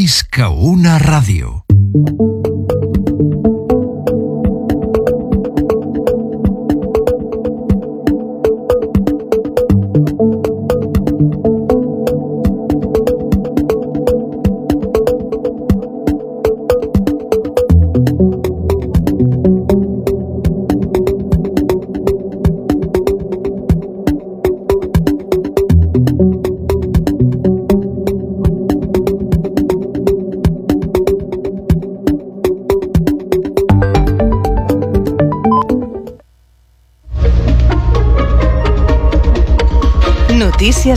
[0.00, 0.98] Isca una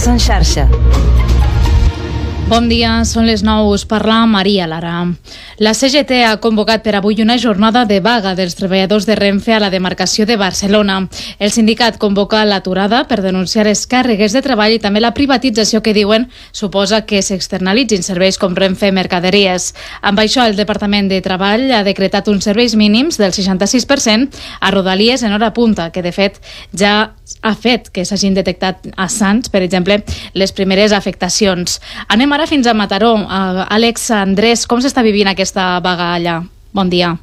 [0.04, 0.64] Notícies en xarxa.
[2.50, 4.98] Bon dia, són les 9, us parla Maria Lara.
[5.64, 9.62] La CGT ha convocat per avui una jornada de vaga dels treballadors de Renfe a
[9.64, 10.98] la demarcació de Barcelona.
[11.40, 15.94] El sindicat convoca l'aturada per denunciar les càrregues de treball i també la privatització que
[15.96, 19.70] diuen suposa que s'externalitzin serveis com Renfe Mercaderies.
[20.02, 25.24] Amb això, el Departament de Treball ha decretat uns serveis mínims del 66% a Rodalies
[25.24, 26.42] en hora punta, que de fet
[26.76, 30.02] ja ha fet que s'hagin detectat a Sants, per exemple,
[30.36, 31.80] les primeres afectacions.
[32.12, 33.16] Anem ara fins a Mataró.
[33.24, 36.42] Àlex Andrés, com s'està vivint aquesta vaga allà?
[36.74, 37.14] Bon dia.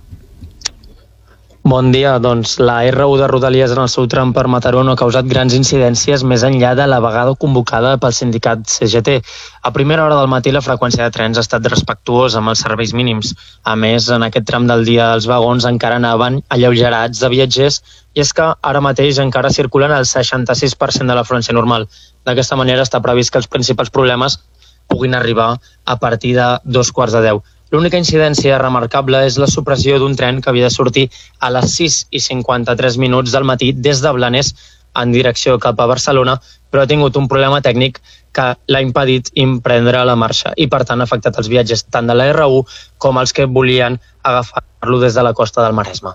[1.62, 2.14] Bon dia.
[2.19, 5.53] Doncs la R1 de Rodalies en el seu tram per Mataró no ha causat grans
[5.53, 9.19] incidències més enllà de la vegada convocada pel sindicat CGT.
[9.62, 12.95] A primera hora del matí la freqüència de trens ha estat respectuosa amb els serveis
[12.97, 13.34] mínims.
[13.62, 17.83] A més, en aquest tram del dia els vagons encara anaven alleugerats de viatgers
[18.14, 21.86] i és que ara mateix encara circulen el 66% de la l'afluència normal.
[22.25, 24.41] D'aquesta manera està previst que els principals problemes
[24.89, 27.45] puguin arribar a partir de dos quarts de deu.
[27.71, 31.07] L'única incidència remarcable és la supressió d'un tren que havia de sortir
[31.39, 34.55] a les 6 i 53 minuts del matí des de Blanes
[34.99, 38.01] en direcció cap a Barcelona, però ha tingut un problema tècnic
[38.35, 42.15] que l'ha impedit imprendre la marxa i, per tant, ha afectat els viatges tant de
[42.15, 42.63] la R1
[42.98, 46.15] com els que volien agafar-lo des de la costa del Maresme.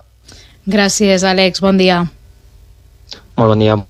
[0.66, 1.62] Gràcies, Àlex.
[1.64, 2.02] Bon dia.
[3.36, 3.80] Molt bon dia.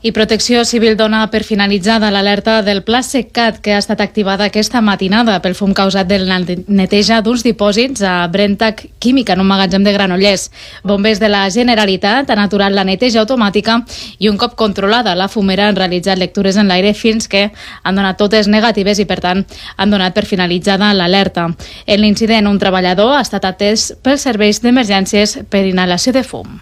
[0.00, 4.78] I Protecció Civil dona per finalitzada l'alerta del Pla Seccat que ha estat activada aquesta
[4.78, 6.30] matinada pel fum causat del
[6.68, 10.52] neteja d'uns dipòsits a Brentac Química en un magatzem de Granollers.
[10.86, 13.80] Bombers de la Generalitat han aturat la neteja automàtica
[14.22, 17.48] i un cop controlada la fumera han realitzat lectures en l'aire fins que
[17.82, 19.42] han donat totes negatives i per tant
[19.76, 21.48] han donat per finalitzada l'alerta.
[21.86, 26.60] En l'incident un treballador ha estat atès pels serveis d'emergències per inhalació de fum.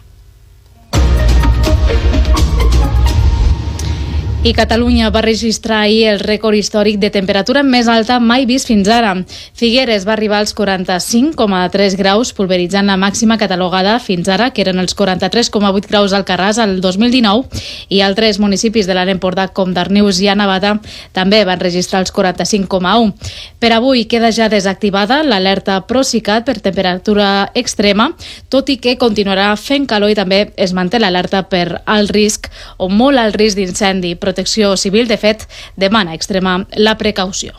[4.47, 8.87] I Catalunya va registrar ahir el rècord històric de temperatura més alta mai vist fins
[8.87, 9.09] ara.
[9.59, 14.95] Figueres va arribar als 45,3 graus, pulveritzant la màxima catalogada fins ara, que eren els
[14.95, 17.59] 43,8 graus al Carràs al 2019,
[17.91, 20.77] i altres municipis de l'Alt Empordà, com Darnius i Anavada,
[21.11, 23.17] també van registrar els 45,1.
[23.59, 28.13] Per avui queda ja desactivada l'alerta Procicat per temperatura extrema,
[28.49, 32.47] tot i que continuarà fent calor i també es manté l'alerta per alt risc
[32.79, 35.47] o molt alt risc d'incendi, Protecció Civil, de fet,
[35.81, 37.55] demana extremar la precaució.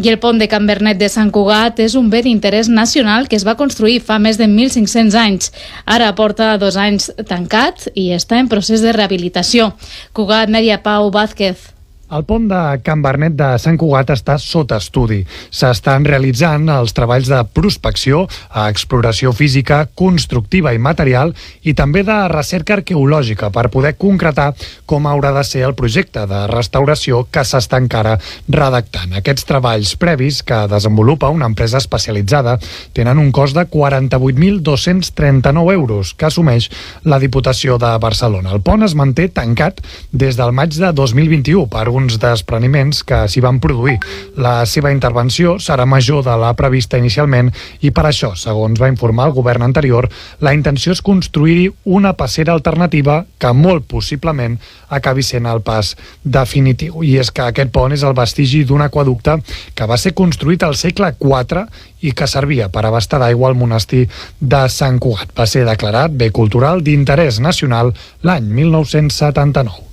[0.00, 3.36] I el pont de Can Bernet de Sant Cugat és un bé d'interès nacional que
[3.36, 5.52] es va construir fa més de 1.500 anys.
[5.84, 9.74] Ara porta dos anys tancat i està en procés de rehabilitació.
[10.16, 11.68] Cugat, Media Pau Vázquez.
[12.12, 15.22] El pont de Can Bernet de Sant Cugat està sota estudi.
[15.48, 18.26] S'estan realitzant els treballs de prospecció,
[18.66, 21.32] exploració física, constructiva i material
[21.64, 24.52] i també de recerca arqueològica per poder concretar
[24.84, 29.16] com haurà de ser el projecte de restauració que s'està encara redactant.
[29.16, 32.58] Aquests treballs previs que desenvolupa una empresa especialitzada
[32.92, 36.68] tenen un cost de 48.239 euros que assumeix
[37.08, 38.52] la Diputació de Barcelona.
[38.52, 39.80] El pont es manté tancat
[40.12, 43.98] des del maig de 2021 per un alguns despreniments que s'hi van produir.
[44.36, 49.28] La seva intervenció serà major de la prevista inicialment i per això, segons va informar
[49.28, 50.08] el govern anterior,
[50.40, 54.58] la intenció és construir-hi una passera alternativa que molt possiblement
[54.90, 57.04] acabi sent el pas definitiu.
[57.06, 59.38] I és que aquest pont és el vestigi d'un aquaducte
[59.74, 61.62] que va ser construït al segle IV
[62.02, 64.08] i que servia per abastar d'aigua al monestir
[64.40, 65.30] de Sant Cugat.
[65.38, 67.94] Va ser declarat bé cultural d'interès nacional
[68.26, 69.91] l'any 1979.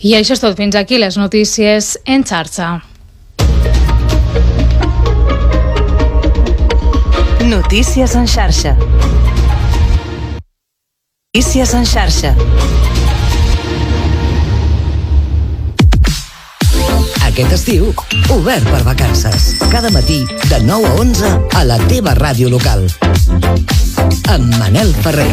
[0.00, 0.56] I això és tot.
[0.56, 2.70] Fins aquí les notícies en xarxa.
[7.44, 8.76] Notícies en xarxa.
[11.34, 12.32] Notícies en xarxa.
[17.28, 17.92] Aquest estiu,
[18.32, 19.52] obert per vacances.
[19.70, 22.88] Cada matí, de 9 a 11, a la teva ràdio local.
[24.32, 25.28] Amb Manel Ferrer.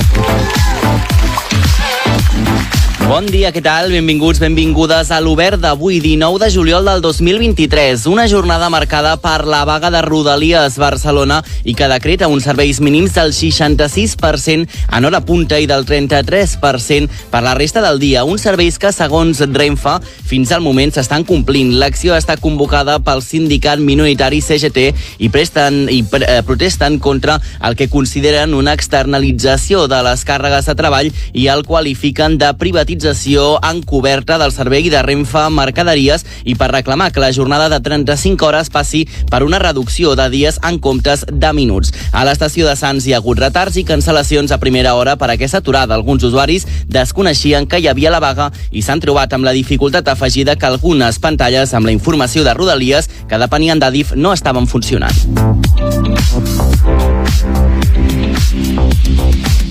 [3.06, 3.92] Bon dia, què tal?
[3.94, 8.08] Benvinguts, benvingudes a l'Obert d'avui, 19 de juliol del 2023.
[8.10, 13.14] Una jornada marcada per la vaga de Rodalies Barcelona i que decreta uns serveis mínims
[13.16, 14.66] del 66%
[14.98, 18.26] en hora punta i del 33% per la resta del dia.
[18.26, 21.78] Uns serveis que, segons Renfe, fins al moment s'estan complint.
[21.78, 24.90] L'acció està convocada pel sindicat minoritari CGT
[25.22, 30.78] i, presten, i eh, protesten contra el que consideren una externalització de les càrregues de
[30.82, 36.70] treball i el qualifiquen de privatització privatització encoberta del servei de Renfe Mercaderies i per
[36.72, 41.26] reclamar que la jornada de 35 hores passi per una reducció de dies en comptes
[41.28, 41.92] de minuts.
[42.14, 45.60] A l'estació de Sants hi ha hagut retards i cancel·lacions a primera hora per aquesta
[45.60, 45.96] aturada.
[45.96, 50.56] Alguns usuaris desconeixien que hi havia la vaga i s'han trobat amb la dificultat afegida
[50.56, 55.12] que algunes pantalles amb la informació de Rodalies que depenien d'Adif no estaven funcionant.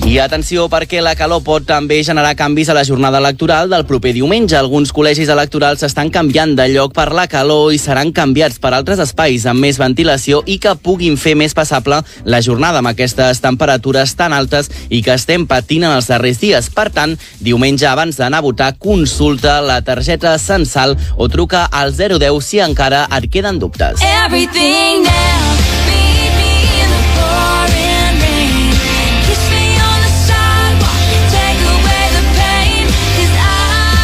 [0.07, 4.13] I atenció perquè la calor pot també generar canvis a la jornada electoral del proper
[4.15, 4.55] diumenge.
[4.55, 9.03] Alguns col·legis electorals s'estan canviant de lloc per la calor i seran canviats per altres
[9.03, 14.15] espais amb més ventilació i que puguin fer més passable la jornada amb aquestes temperatures
[14.15, 16.71] tan altes i que estem patint en els darrers dies.
[16.71, 22.39] Per tant, diumenge abans d'anar a votar, consulta la targeta censal o truca al 010
[22.47, 24.07] si encara et queden dubtes.
[24.07, 25.56] Everything now.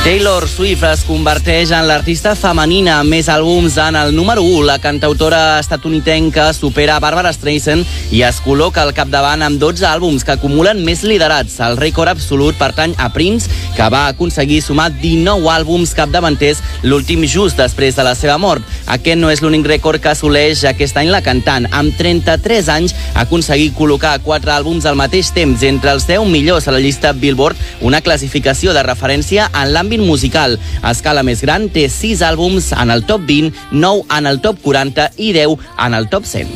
[0.02, 4.64] Taylor Swift es converteix en l'artista femenina amb més àlbums en el número 1.
[4.66, 10.34] La cantautora estatunidenca supera Barbara Streisand i es col·loca al capdavant amb 12 àlbums que
[10.34, 11.54] acumulen més liderats.
[11.62, 13.46] El rècord absolut pertany a Prince,
[13.76, 18.66] que va aconseguir sumar 19 àlbums capdavanters, l'últim just després de la seva mort.
[18.90, 21.70] Aquest no és l'únic rècord que assoleix aquest any la cantant.
[21.70, 26.66] Amb 33 anys ha aconseguit col·locar 4 àlbums al mateix temps entre els 10 millors
[26.66, 27.54] a la llista Billboard,
[27.86, 30.58] una classificació de referència en l'àmbit musical.
[30.82, 34.60] A escala més gran té 6 àlbums en el top 20, 9 en el top
[34.62, 36.48] 40 i 10 en el top 100.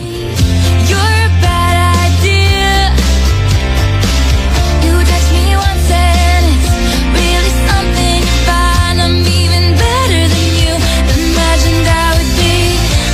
[0.88, 1.76] You're a bad
[2.08, 2.94] idea.
[4.86, 6.66] You text me one sentence,
[7.12, 8.98] really something fine.
[9.00, 10.72] I'm even better than you
[11.20, 12.54] imagined I would be.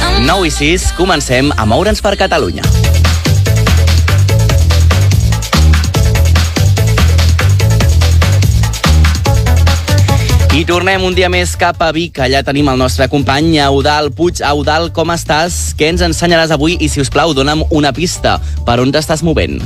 [0.07, 2.82] I'm 9 i 6, comencem a moure'ns per Catalunya.
[10.53, 12.19] I tornem un dia més cap a Vic.
[12.21, 14.43] Allà tenim el nostre company Eudal Puig.
[14.45, 15.73] Eudal, com estàs?
[15.79, 16.77] Què ens ensenyaràs avui?
[16.77, 18.37] I, si us plau, dona'm una pista.
[18.67, 19.63] Per on t'estàs movent?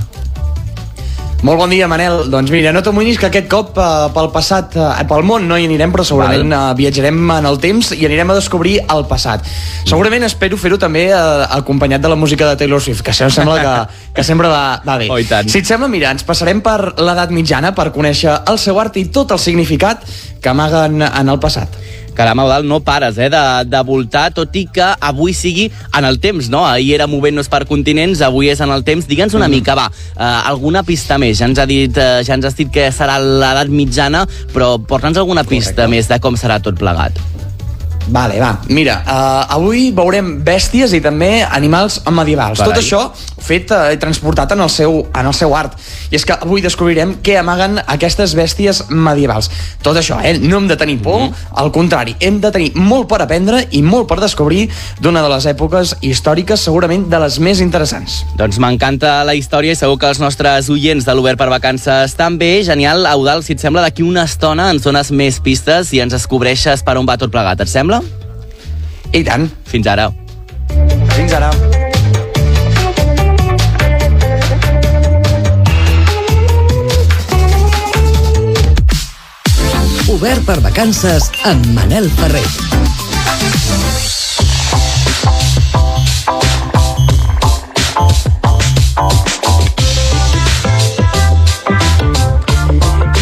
[1.45, 2.31] Molt bon dia, Manel.
[2.33, 5.67] Doncs mira, no t'amoïnis que aquest cop eh, pel passat, eh, pel món no hi
[5.69, 9.45] anirem, però segurament eh, viatjarem en el temps i anirem a descobrir el passat.
[9.87, 11.19] Segurament espero fer-ho també eh,
[11.59, 13.75] acompanyat de la música de Taylor Swift, que això em sembla que,
[14.17, 15.11] que sempre va, va bé.
[15.13, 15.21] Oh.
[15.21, 19.05] Si et sembla, mira, ens passarem per l'edat mitjana per conèixer el seu art i
[19.13, 20.09] tot el significat
[20.41, 21.77] que amaguen en el passat.
[22.17, 26.19] Caram, Eudal, no pares eh, de, de voltar, tot i que avui sigui en el
[26.23, 26.65] temps, no?
[26.67, 29.07] Ahir era movent-nos per continents, avui és en el temps.
[29.07, 31.39] Digue'ns una mica, va, eh, alguna pista més.
[31.39, 35.21] Ja ens, ha dit, eh, ja ens has dit que serà l'edat mitjana, però porta'ns
[35.21, 35.93] alguna pista Correcte.
[35.93, 37.46] més de com serà tot plegat.
[38.07, 42.61] Vale, va, mira, uh, avui veurem bèsties i també animals medievals.
[42.61, 42.71] Carai.
[42.71, 43.01] Tot això
[43.43, 45.75] fet uh, i transportat en el, seu, en el seu art.
[46.11, 49.51] I és que avui descobrirem què amaguen aquestes bèsties medievals.
[49.83, 50.37] Tot això, eh?
[50.39, 51.59] No hem de tenir por, mm -hmm.
[51.63, 54.69] al contrari, hem de tenir molt per aprendre i molt per descobrir
[55.01, 58.25] d'una de les èpoques històriques segurament de les més interessants.
[58.37, 62.63] Doncs m'encanta la història i segur que els nostres oients de l'Obert per Vacances també.
[62.65, 66.83] Genial, Eudal, si et sembla, d'aquí una estona ens dones més pistes i ens descobreixes
[66.83, 67.61] per on va tot plegat.
[67.61, 67.96] Et sembla?
[69.17, 69.47] I tant.
[69.65, 70.11] Fins ara.
[71.15, 71.49] Fins ara.
[80.13, 82.45] Obert per vacances amb Manel Ferrer.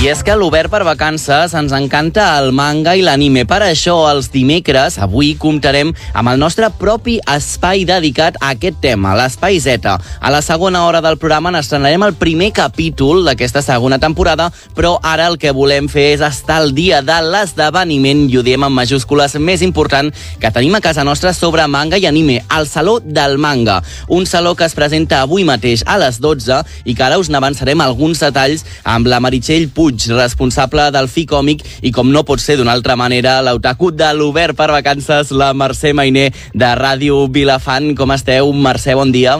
[0.05, 3.47] I és que a l'Obert per Vacances ens encanta el manga i l'anime.
[3.49, 9.15] Per això, els dimecres, avui, comptarem amb el nostre propi espai dedicat a aquest tema,
[9.17, 9.95] l'Espai Z.
[9.95, 15.31] A la segona hora del programa n'estrenarem el primer capítol d'aquesta segona temporada, però ara
[15.33, 19.39] el que volem fer és estar al dia de l'esdeveniment, i ho diem en majúscules,
[19.41, 23.79] més important que tenim a casa nostra sobre manga i anime, el Saló del Manga.
[24.13, 27.81] Un saló que es presenta avui mateix a les 12 i que ara us n'avançarem
[27.81, 32.59] alguns detalls amb la Meritxell Puig, responsable del FI Còmic i com no pot ser
[32.59, 37.95] d'una altra manera, l'otaku de l'Obert per Vacances, la Mercè Mainer de Ràdio Vilafant.
[37.99, 38.53] Com esteu?
[38.53, 39.39] Mercè, bon dia.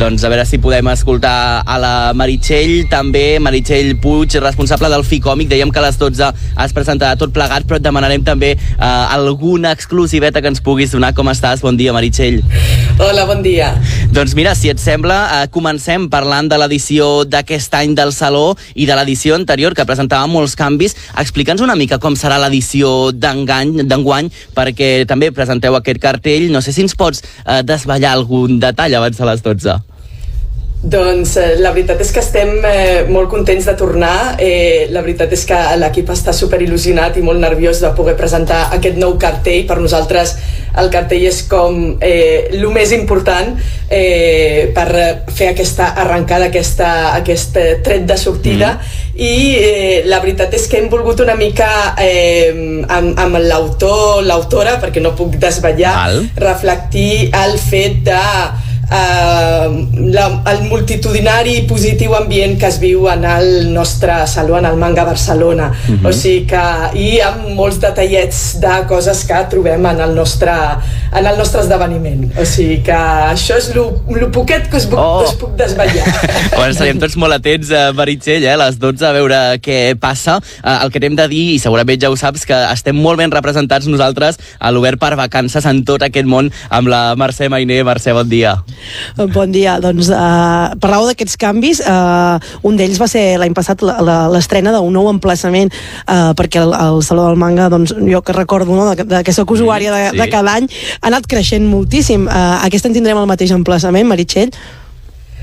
[0.00, 5.50] Doncs a veure si podem escoltar a la Meritxell, també Meritxell Puig, responsable del FICòmic.
[5.50, 6.30] Dèiem que a les 12
[6.64, 11.10] es presentarà tot plegat, però et demanarem també eh, alguna exclusiveta que ens puguis donar.
[11.12, 11.60] Com estàs?
[11.60, 12.40] Bon dia, Meritxell.
[12.96, 13.74] Hola, bon dia.
[14.16, 18.88] Doncs mira, si et sembla, eh, comencem parlant de l'edició d'aquest any del Saló i
[18.88, 20.96] de l'edició anterior, que presentava molts canvis.
[21.20, 26.48] Explica'ns una mica com serà l'edició d'engany- d'enguany, perquè també presenteu aquest cartell.
[26.48, 29.80] No sé si ens pots eh, desvetllar algun detall abans de les 12.
[30.80, 34.38] Doncs eh, la veritat és que estem eh, molt contents de tornar.
[34.40, 38.70] Eh, la veritat és que l'equip està super il·lusionat i molt nerviós de poder presentar
[38.72, 39.66] aquest nou cartell.
[39.68, 40.38] Per nosaltres
[40.80, 43.52] el cartell és com eh, el més important
[43.90, 44.86] eh, per
[45.28, 49.20] fer aquesta arrencada, aquesta, aquest eh, tret de sortida mm.
[49.20, 51.68] i eh, la veritat és que hem volgut una mica
[52.00, 52.54] eh,
[52.86, 56.20] amb, amb l'autor, l'autora, perquè no puc desvetllar, Val.
[56.40, 58.24] reflectir el fet de
[58.90, 64.76] la, el multitudinari i positiu ambient que es viu en el nostre saló, en el
[64.76, 65.70] Manga Barcelona.
[65.88, 66.06] Mhm.
[66.06, 66.62] O sigui que,
[66.98, 70.52] i amb molts detallets de coses que trobem en el nostre,
[71.12, 72.30] en el nostre esdeveniment.
[72.38, 75.22] O sigui que això és el poquet que us puc, Oh.
[75.24, 76.06] us puc desvetllar.
[76.60, 80.40] Bueno, estaríem tots molt atents a Meritxell, eh, a les 12, a veure què passa.
[80.62, 83.30] Eh, el que t'hem de dir, i segurament ja ho saps, que estem molt ben
[83.30, 87.82] representats nosaltres a l'Obert per Vacances en tot aquest món amb la Mercè Mainé.
[87.84, 88.58] Mercè, bon dia.
[89.34, 94.72] Bon dia, doncs uh, parlàveu d'aquests canvis uh, un d'ells va ser l'any passat l'estrena
[94.74, 98.88] d'un nou emplaçament uh, perquè el, el Saló del Manga, doncs jo que recordo no,
[98.94, 100.18] de, de que sóc usuària de, Sí.
[100.18, 100.66] de cada any,
[101.00, 104.50] ha anat creixent moltíssim uh, aquest any tindrem el mateix emplaçament, Meritxell?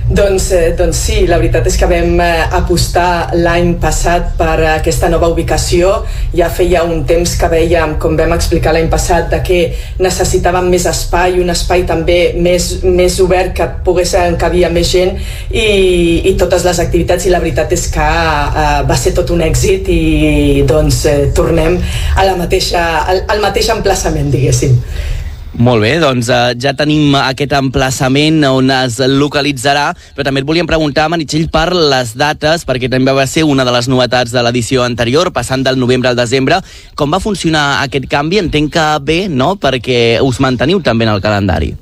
[0.07, 5.09] Doncs, eh, doncs sí, la veritat és que vam eh, apostar l'any passat per aquesta
[5.11, 5.89] nova ubicació.
[6.31, 9.59] Ja feia un temps que veiem, com vam explicar l'any passat, de que
[9.99, 15.11] necessitàvem més espai, un espai també més, més obert que pogués encabir més gent
[15.51, 15.67] i,
[16.31, 19.91] i totes les activitats i la veritat és que eh, va ser tot un èxit
[19.91, 21.75] i doncs eh, tornem
[22.15, 24.79] a la mateixa, al, al mateix emplaçament, diguéssim.
[25.57, 30.69] Molt bé, doncs eh, ja tenim aquest emplaçament on es localitzarà, però també et volíem
[30.69, 34.85] preguntar, Meritxell, per les dates, perquè també va ser una de les novetats de l'edició
[34.85, 36.61] anterior, passant del novembre al desembre.
[36.93, 38.37] Com va funcionar aquest canvi?
[38.45, 41.73] Entenc que bé, no?, perquè us manteniu també en el calendari.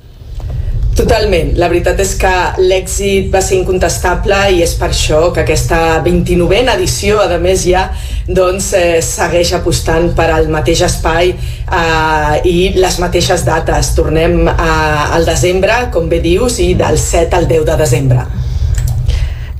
[0.95, 1.49] Totalment.
[1.59, 2.31] La veritat és que
[2.63, 7.89] l'èxit va ser incontestable i és per això que aquesta 29a edició, a més ja,
[8.27, 13.91] doncs, eh, segueix apostant per al mateix espai eh, i les mateixes dates.
[13.99, 14.71] Tornem a,
[15.19, 18.44] al desembre, com bé dius, i del 7 al 10 de desembre.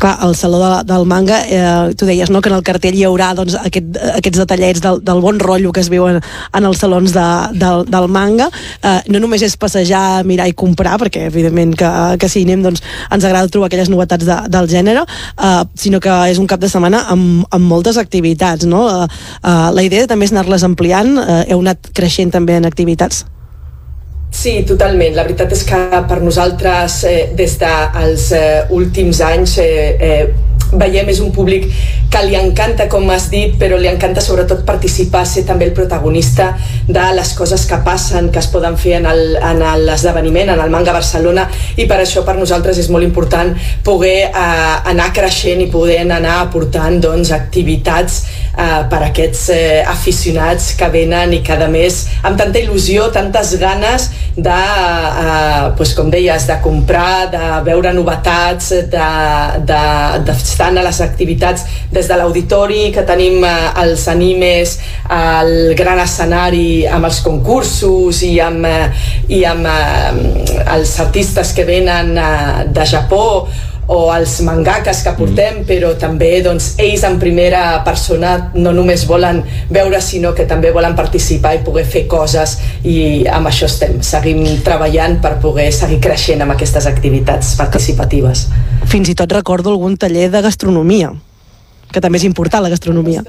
[0.05, 3.07] Clar, al Saló de, del Manga, eh, tu deies no, que en el cartell hi
[3.07, 7.15] haurà doncs, aquest, aquests detallets del, del bon rotllo que es viuen en els salons
[7.15, 7.24] de,
[7.57, 8.51] del, del manga.
[8.85, 11.89] Eh, no només és passejar, mirar i comprar, perquè evidentment que,
[12.21, 15.07] que si hi anem doncs, ens agrada trobar aquelles novetats de, del gènere,
[15.41, 18.69] eh, sinó que és un cap de setmana amb, amb moltes activitats.
[18.69, 18.85] No?
[18.85, 19.07] Eh,
[19.41, 23.25] eh, la idea també és anar-les ampliant, eh, heu anat creixent també en activitats.
[24.36, 25.15] Sí, totalment.
[25.15, 25.77] La veritat és que
[26.10, 30.25] per nosaltres, eh, des dels eh, últims anys, eh, eh,
[30.75, 31.70] veiem és un públic
[32.12, 36.50] que li encanta, com has dit, però li encanta sobretot participar, ser també el protagonista
[36.88, 40.70] de les coses que passen, que es poden fer en el- en l'esdeveniment, en el
[40.70, 45.68] Manga Barcelona, i per això per nosaltres és molt important poder eh, anar creixent i
[45.68, 48.24] poder anar aportant doncs, activitats
[48.57, 53.55] eh, per aquests eh, aficionats que venen i que a més amb tanta il·lusió, tantes
[53.62, 60.71] ganes de, eh, pues, com deies, de comprar, de veure novetats, d'estar de, de, d'estar
[60.74, 64.77] a les activitats des de l'auditori, que tenim eh, els animes,
[65.12, 68.89] el gran escenari amb els concursos i amb, eh,
[69.38, 73.47] i amb eh, els artistes que venen eh, de Japó
[73.88, 79.44] o els mangakes que portem, però també doncs, ells en primera persona no només volen
[79.70, 84.42] veure, sinó que també volen participar i poder fer coses i amb això estem, seguim
[84.65, 88.48] treballant per poder seguir creixent amb aquestes activitats participatives.
[88.89, 91.13] Fins i tot recordo algun taller de gastronomia,
[91.92, 93.24] que també és important la gastronomia.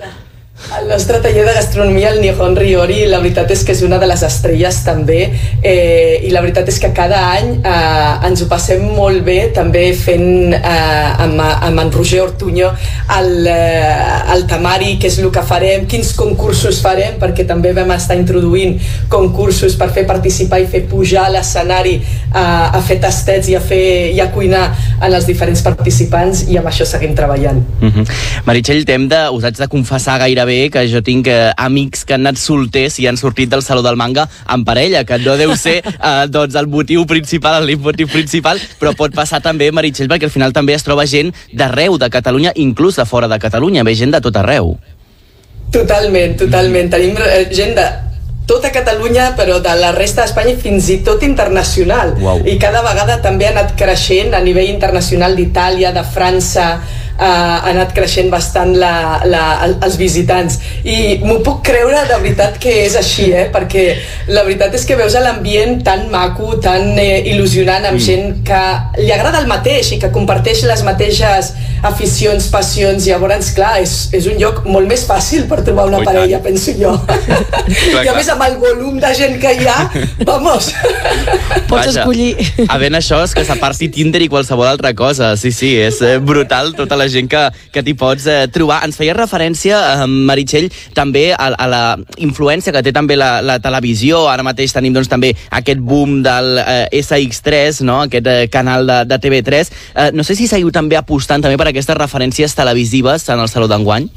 [0.80, 4.06] El nostre taller de gastronomia, el Nihon Ryori, la veritat és que és una de
[4.08, 5.18] les estrelles també
[5.60, 9.84] eh, i la veritat és que cada any eh, ens ho passem molt bé també
[9.94, 12.70] fent eh, amb, amb en Roger Ortuño
[13.18, 17.92] el, eh, el temari, què és el que farem, quins concursos farem, perquè també vam
[17.94, 18.80] estar introduint
[19.12, 23.62] concursos per fer participar i fer pujar a l'escenari eh, a fer tastets i a,
[23.62, 23.84] fer,
[24.16, 24.64] i a cuinar
[24.96, 27.62] en els diferents participants i amb això seguim treballant.
[27.80, 28.18] Mm -hmm.
[28.48, 32.16] Meritxell, t'hem de, us haig de confessar gairebé bé que jo tinc eh, amics que
[32.16, 35.56] han anat solters i han sortit del Saló del Manga en parella, que no deu
[35.58, 40.30] ser eh, doncs, el motiu principal, el motiu principal, però pot passar també, Meritxell, perquè
[40.30, 43.94] al final també es troba gent d'arreu de Catalunya, inclús de fora de Catalunya, ve
[43.98, 44.76] gent de tot arreu.
[45.74, 46.90] Totalment, totalment.
[46.92, 47.86] Tenim eh, gent de
[48.46, 52.14] tota Catalunya, però de la resta d'Espanya i fins i tot internacional.
[52.22, 52.44] Uau.
[52.46, 56.68] I cada vegada també ha anat creixent a nivell internacional d'Itàlia, de França,
[57.18, 60.58] eh, ha anat creixent bastant la, la, el- els visitants.
[60.84, 63.48] I m'ho puc creure de veritat que és així, eh?
[63.52, 63.86] perquè
[64.28, 68.62] la veritat és que veus l'ambient tan maco, tan eh, il·lusionant, amb gent que
[69.02, 71.52] li agrada el mateix i que comparteix les mateixes
[71.82, 76.04] aficions, passions, llavors, clar, és, és un lloc molt més fàcil per trobar una Oh,
[76.04, 76.44] parella, tant.
[76.50, 76.92] penso jo.
[77.66, 78.16] I a clar.
[78.16, 79.78] més, amb el volum de gent que hi ha,
[80.28, 80.72] vamos,
[81.70, 82.36] Pots escollir.
[82.70, 85.32] Havent això és que s'aparti Tinder i qualsevol altra cosa.
[85.40, 87.40] Sí, sí, és eh, brutal tota la gent que,
[87.74, 88.82] que t'hi pots eh, trobar.
[88.86, 91.82] Ens feia referència, eh, Meritxell, també a, a la
[92.22, 94.24] influència que té també la, la televisió.
[94.30, 98.02] Ara mateix tenim doncs, també aquest boom del eh, SX3, no?
[98.06, 99.72] aquest eh, canal de, de TV3.
[99.94, 103.68] Eh, no sé si seguiu també apostant també per aquestes referències televisives en el Saló
[103.70, 104.08] d'enguany.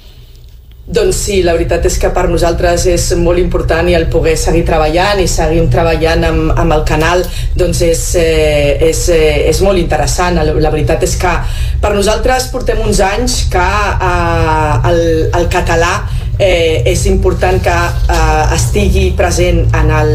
[0.89, 4.63] Doncs sí, la veritat és que per nosaltres és molt important i el poder seguir
[4.65, 7.21] treballant i seguim treballant amb, amb el canal
[7.53, 10.39] doncs és, eh, és, eh, és molt interessant.
[10.39, 11.35] La, la veritat és que
[11.83, 13.67] per nosaltres portem uns anys que
[14.09, 15.03] eh, el,
[15.37, 15.93] el català
[16.39, 17.75] eh, és important que
[18.15, 20.13] eh, estigui present en el,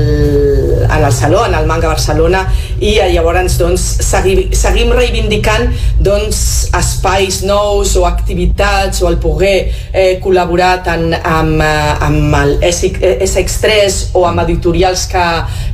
[0.88, 2.48] en el Saló, en el Manga Barcelona
[2.80, 5.70] i eh, llavors doncs, segui, seguim reivindicant
[6.02, 6.40] doncs,
[6.74, 9.54] espais nous o activitats o el poder
[9.92, 15.26] eh, col·laborar tant amb, eh, amb el SX3 o amb editorials que,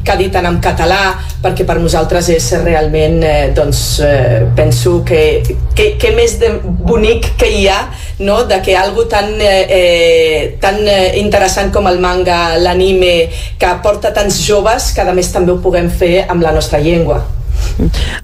[0.04, 1.02] que editen en català
[1.40, 5.42] perquè per nosaltres és realment eh, doncs, eh, penso que,
[5.76, 7.80] que, que més de bonic que hi ha
[8.20, 8.44] no?
[8.44, 14.12] de que algo tan, eh, eh, tan eh, interessant com el manga, l'anime, que porta
[14.14, 17.24] tants joves, que a més també ho puguem fer amb la nostra llengua.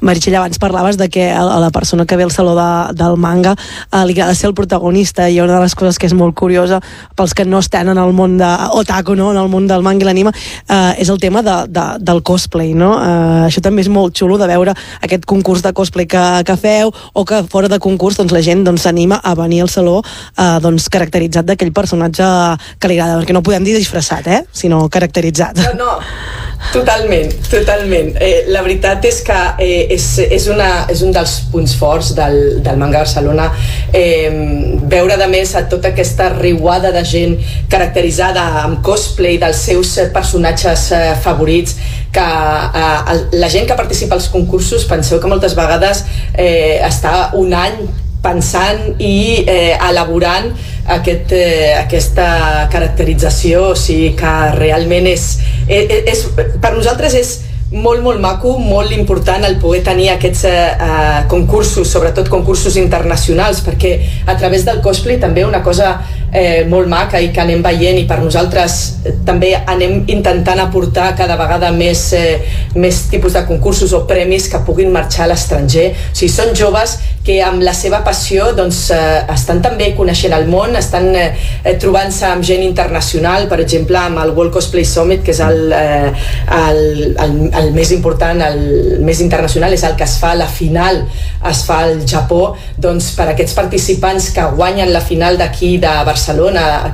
[0.01, 3.55] Meritxell, abans parlaves de que a la persona que ve al saló de, del manga
[3.57, 6.81] eh, li agrada ser el protagonista i una de les coses que és molt curiosa
[7.17, 9.31] pels que no estan en el món de otaku, no?
[9.33, 12.75] en el món del manga i l'anime eh, és el tema de, de, del cosplay
[12.75, 12.93] no?
[13.01, 16.93] eh, això també és molt xulo de veure aquest concurs de cosplay que, que feu
[16.93, 20.59] o que fora de concurs doncs, la gent doncs, s'anima a venir al saló eh,
[20.63, 22.27] doncs, caracteritzat d'aquell personatge
[22.79, 24.43] que li agrada, perquè no podem dir disfressat eh?
[24.53, 25.93] sinó caracteritzat No, no,
[26.73, 28.13] totalment, totalment.
[28.23, 32.39] Eh, la veritat és que eh, és, és, una, és un dels punts forts del,
[32.65, 33.49] del Manga Barcelona.
[33.91, 34.31] Eh,
[34.87, 37.37] veure de més a tota aquesta riuada de gent
[37.73, 41.77] caracteritzada amb cosplay dels seus eh, personatges eh, favorits
[42.15, 47.55] que eh, la gent que participa als concursos penseu que moltes vegades eh, està un
[47.57, 47.87] any
[48.27, 50.49] pensant i eh, elaborant
[50.97, 55.29] aquest, eh, aquesta caracterització, o sigui que realment és,
[55.67, 56.25] és, és
[56.63, 57.37] per nosaltres és
[57.73, 59.45] molt, molt maco, molt important.
[59.45, 65.19] El poder tenir aquests eh, eh, concursos, sobretot concursos internacionals, perquè a través del cosplay
[65.23, 65.97] també una cosa
[66.33, 71.13] eh, molt maca i que anem veient i per nosaltres eh, també anem intentant aportar
[71.19, 72.39] cada vegada més, eh,
[72.75, 75.91] més tipus de concursos o premis que puguin marxar a l'estranger.
[75.93, 80.47] O sigui, són joves que amb la seva passió doncs, eh, estan també coneixent el
[80.51, 81.33] món, estan eh,
[81.83, 86.13] trobant-se amb gent internacional, per exemple amb el World Cosplay Summit, que és el, eh,
[86.61, 86.81] el,
[87.25, 91.03] el, el més important, el més internacional, és el que es fa la final,
[91.51, 96.16] es fa al Japó, doncs per aquests participants que guanyen la final d'aquí de Barcelona,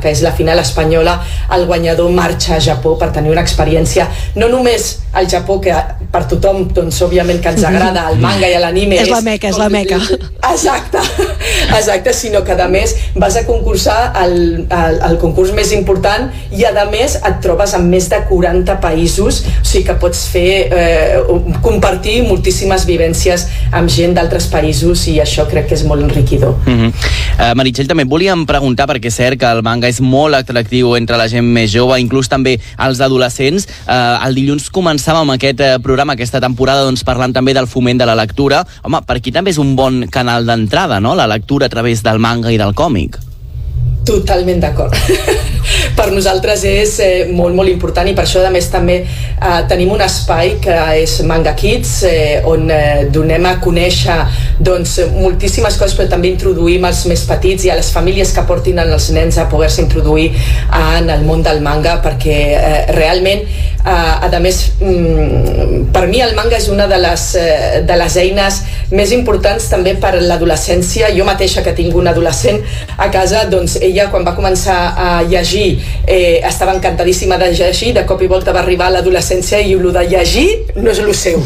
[0.01, 1.21] que és la final espanyola,
[1.55, 5.75] el guanyador marxa a Japó per tenir una experiència, no només al Japó, que
[6.13, 8.97] per tothom, doncs, òbviament que ens agrada el manga i l'anime.
[9.01, 9.99] És la meca, és la meca.
[10.49, 11.01] Exacte,
[11.79, 14.35] exacte, sinó que a més vas a concursar al,
[14.73, 19.43] al, al concurs més important i a més et trobes amb més de 40 països,
[19.61, 21.21] o sigui que pots fer, eh,
[21.65, 26.57] compartir moltíssimes vivències amb gent d'altres països i això crec que és molt enriquidor.
[26.65, 26.91] Mm -hmm.
[27.39, 31.19] uh, Meritxell, també volíem preguntar, perquè és cert que el manga és molt atractiu entre
[31.21, 33.69] la gent més jove, inclús també els adolescents.
[33.85, 38.09] Uh, el dilluns començàvem aquest uh, programa, aquesta temporada, doncs, parlant també del foment de
[38.09, 38.63] la lectura.
[38.87, 42.23] Home, per aquí també és un bon canal d'entrada, no?, la lectura a través del
[42.23, 43.21] manga i del còmic.
[44.09, 44.97] Totalment d'acord.
[45.99, 49.03] per nosaltres és eh, molt, molt important i per això, a més, també
[49.43, 54.19] eh, tenim un espai que és Manga Kids, eh, on eh, donem a conèixer
[54.63, 58.79] doncs, moltíssimes coses, però també introduïm els més petits i a les famílies que portin
[58.83, 60.31] els nens a poder-se introduir
[60.97, 63.47] en el món del manga, perquè eh, realment
[63.83, 68.17] Uh, a més, mm, per mi el manga és una de les, eh, de les
[68.17, 68.61] eines
[68.95, 71.09] més importants també per l'adolescència.
[71.17, 72.61] Jo mateixa que tinc un adolescent
[72.97, 78.07] a casa, doncs ella quan va començar a llegir eh, estava encantadíssima de llegir, de
[78.07, 78.95] cop i volta va arribar a
[79.33, 81.41] l'adolescència i el de llegir no és el seu.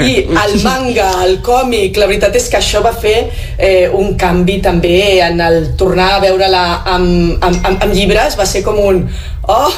[0.00, 4.60] I el manga, el còmic, la veritat és que això va fer eh, un canvi
[4.62, 9.06] també en el tornar a veure-la amb, amb, amb, amb llibres, va ser com un
[9.48, 9.72] oh,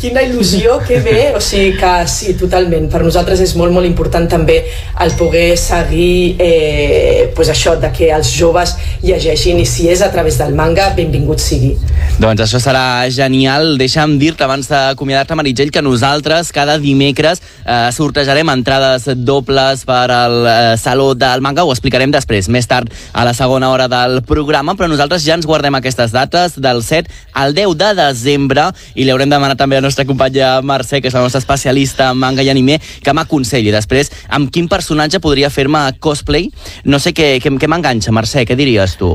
[0.00, 4.26] quina il·lusió, que bé o sigui que sí, totalment per nosaltres és molt molt important
[4.30, 4.60] també
[5.04, 10.10] el poder seguir eh, pues això, de que els joves llegeixin i si és a
[10.12, 11.74] través del manga, benvingut sigui
[12.14, 13.72] Doncs això serà genial.
[13.80, 20.36] Deixa'm dir-te abans d'acomiadar-te, Meritxell, que nosaltres cada dimecres eh, sortejarem entrades dobles per al
[20.46, 21.64] eh, Saló del Manga.
[21.66, 25.48] Ho explicarem després, més tard, a la segona hora del programa, però nosaltres ja ens
[25.48, 27.10] guardem aquestes dates del 7
[27.42, 31.16] al 10 de desembre i li haurem demanat també a nostra companya Mercè, que és
[31.16, 35.86] la nostra especialista en manga i anime, que m'aconselli després amb quin personatge podria fer-me
[36.00, 36.50] cosplay.
[36.84, 39.14] No sé què, què, què m'enganxa, Mercè, què diries tu?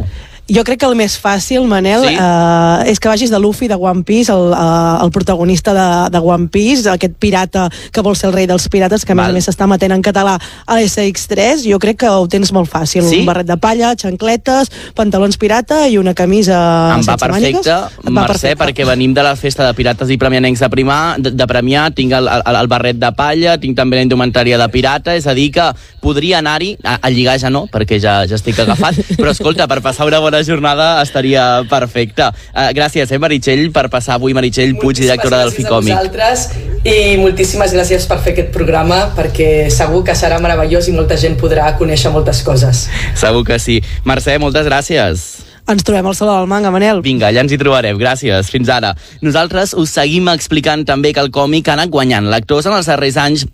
[0.49, 2.15] Jo crec que el més fàcil, Manel, Sí?
[2.17, 6.17] eh, és que vagis de Luffy, de One Piece, el, eh, el protagonista de, de
[6.19, 9.31] One Piece, aquest pirata que vol ser el rei dels pirates, que a més a
[9.33, 13.03] més s'està matent en català a SX3, jo crec que ho tens molt fàcil.
[13.07, 13.19] Sí?
[13.21, 16.57] Un barret de palla, xancletes, pantalons pirata i una camisa
[16.95, 17.61] em va mànigues.
[17.61, 21.19] perfecte, Et va Mercè, perquè venim de la festa de pirates i premianencs de, primar,
[21.21, 24.67] de, de premiar, tinc el, el, el barret de palla, tinc també la indumentària de
[24.69, 25.69] pirata, és a dir que
[26.01, 29.81] podria anar-hi, a, a lligar ja no, perquè ja, ja estic agafat, però escolta, per
[29.85, 32.29] passar una bona jornada estaria perfecte.
[32.53, 35.93] Uh, gràcies, eh, Meritxell, per passar avui, Meritxell Puig, directora del gràcies a Ficòmic.
[35.93, 36.49] vosaltres
[36.83, 41.35] i moltíssimes gràcies per fer aquest programa perquè segur que serà meravellós i molta gent
[41.39, 42.87] podrà conèixer moltes coses.
[43.15, 43.81] Segur que sí.
[44.05, 45.27] Mercè, moltes gràcies.
[45.69, 47.03] Ens trobem al Saló del Manga, Manel.
[47.05, 47.97] Vinga, allà ens hi trobarem.
[47.99, 48.49] Gràcies.
[48.49, 48.95] Fins ara.
[49.21, 53.19] Nosaltres us seguim explicant també que el còmic ha anat guanyant lectors en els darrers
[53.21, 53.45] anys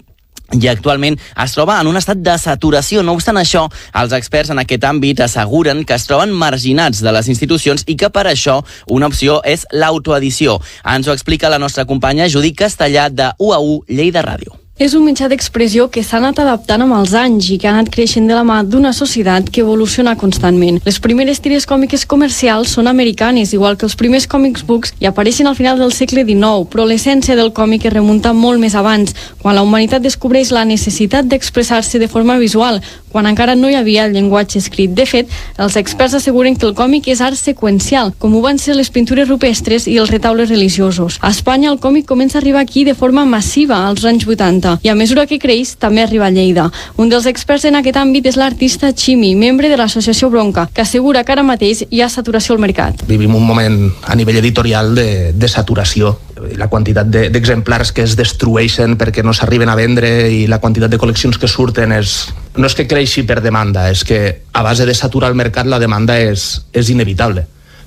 [0.54, 3.04] i actualment es troba en un estat de saturació.
[3.04, 3.66] No obstant això,
[4.02, 8.12] els experts en aquest àmbit asseguren que es troben marginats de les institucions i que
[8.14, 10.60] per això una opció és l'autoedició.
[10.96, 14.65] Ens ho explica la nostra companya Judit Castellà de UAU Lleida Ràdio.
[14.78, 17.88] És un mitjà d'expressió que s'ha anat adaptant amb els anys i que ha anat
[17.94, 20.82] creixent de la mà d'una societat que evoluciona constantment.
[20.84, 25.48] Les primeres tires còmiques comercials són americanes, igual que els primers comics books, i apareixen
[25.48, 29.56] al final del segle XIX, però l'essència del còmic es remunta molt més abans, quan
[29.56, 32.82] la humanitat descobreix la necessitat d'expressar-se de forma visual,
[33.16, 34.92] quan encara no hi havia el llenguatge escrit.
[34.92, 38.76] De fet, els experts asseguren que el còmic és art seqüencial, com ho van ser
[38.76, 41.22] les pintures rupestres i els retaules religiosos.
[41.24, 44.90] A Espanya el còmic comença a arribar aquí de forma massiva als anys 80 i
[44.90, 46.70] a mesura que creix també arriba a Lleida.
[46.98, 51.24] Un dels experts en aquest àmbit és l'artista Chimi, membre de l'associació Bronca, que assegura
[51.24, 53.06] que ara mateix hi ha saturació al mercat.
[53.08, 56.16] Vivim un moment a nivell editorial de, de saturació.
[56.60, 60.92] La quantitat de- d'exemplars que es destrueixen perquè no s'arriben a vendre i la quantitat
[60.92, 62.18] de col·leccions que surten és...
[62.56, 64.20] No és que creixi per demanda, és que
[64.54, 67.44] a base de saturar el mercat la demanda és, és inevitable.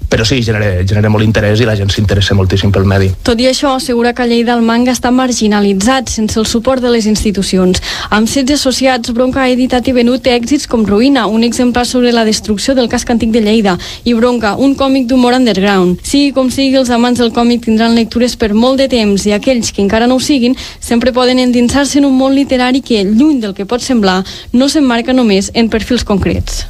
[0.08, 3.10] Però sí, genera, genera molt interès i la gent s'interessa moltíssim pel medi.
[3.26, 7.04] Tot i això, assegura que Lleida el manga està marginalitzat sense el suport de les
[7.10, 7.82] institucions.
[8.08, 12.24] Amb 16 associats, Bronca ha editat i venut èxits com Ruïna, un exemplar sobre la
[12.24, 16.00] destrucció del casc antic de Lleida, i Bronca, un còmic d'humor underground.
[16.02, 19.74] Sigui com sigui, els amants del còmic tindran lectures per molt de temps i aquells
[19.74, 23.54] que encara no ho siguin sempre poden endinsar-se en un món literari que, lluny del
[23.54, 26.64] que pot semblar, no s'emmarca només en perfils concrets.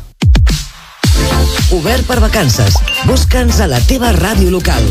[1.77, 2.79] Obert per vacances.
[3.09, 4.89] Busca'ns a la teva ràdio local.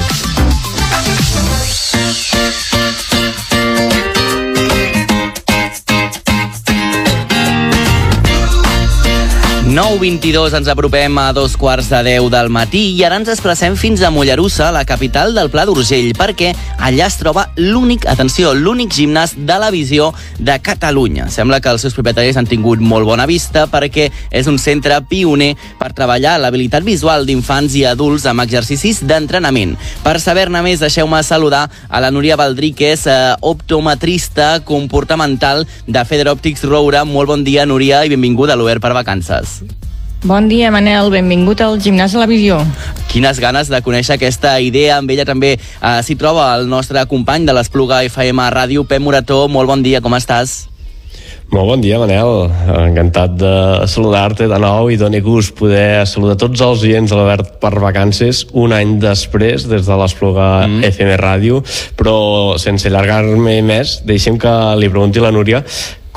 [9.77, 14.01] 9.22 ens apropem a dos quarts de 10 del matí i ara ens desplacem fins
[14.01, 16.47] a Mollerussa, la capital del Pla d'Urgell, perquè
[16.81, 20.07] allà es troba l'únic, atenció, l'únic gimnàs de la visió
[20.39, 21.27] de Catalunya.
[21.29, 25.51] Sembla que els seus propietaris han tingut molt bona vista perquè és un centre pioner
[25.77, 29.77] per treballar l'habilitat visual d'infants i adults amb exercicis d'entrenament.
[30.01, 36.07] Per saber-ne més, deixeu-me saludar a la Núria Baldrí, que és eh, optometrista comportamental de
[36.09, 37.05] Feder Optics Roura.
[37.05, 39.66] Molt bon dia, Núria, i benvinguda a l'Obert per Vacances.
[40.25, 41.11] Bon dia, Manel.
[41.13, 42.57] Benvingut al Gimnàs de la Visió.
[43.11, 44.95] Quines ganes de conèixer aquesta idea.
[44.97, 49.43] Amb ella també eh, s'hi troba el nostre company de l'Espluga FM Ràdio, Pep Morató.
[49.45, 50.63] Molt bon dia, com estàs?
[51.53, 52.49] Molt bon dia, Manel.
[52.79, 53.53] Encantat de
[53.87, 58.41] saludar-te de nou i doni gust poder saludar tots els oients de l'Obert per Vacances
[58.57, 60.89] un any després, des de l'Espluga mm.
[60.89, 61.61] FM Ràdio,
[61.95, 62.17] però
[62.59, 65.63] sense allargar-me més, deixem que li pregunti a la Núria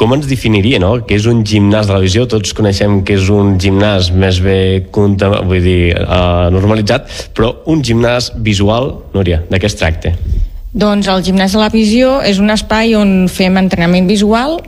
[0.01, 2.25] com ens definiria, no?, que és un gimnàs de la visió.
[2.31, 8.33] Tots coneixem que és un gimnàs més bé vull dir, uh, normalitzat, però un gimnàs
[8.41, 10.15] visual, Núria, de què es tracta?
[10.73, 14.61] Doncs el gimnàs de la visió és un espai on fem entrenament visual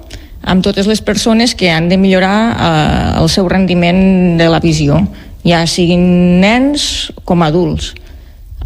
[0.43, 4.99] amb totes les persones que han de millorar eh, el seu rendiment de la visió,
[5.47, 7.95] ja siguin nens com adults.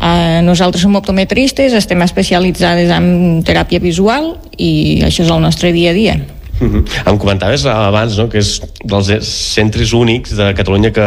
[0.01, 5.93] Eh, nosaltres som optometristes, estem especialitzades en teràpia visual i això és el nostre dia
[5.93, 6.17] a dia.
[6.61, 6.85] Mhm.
[7.07, 11.07] Em comentaves abans no, que és dels centres únics de Catalunya que,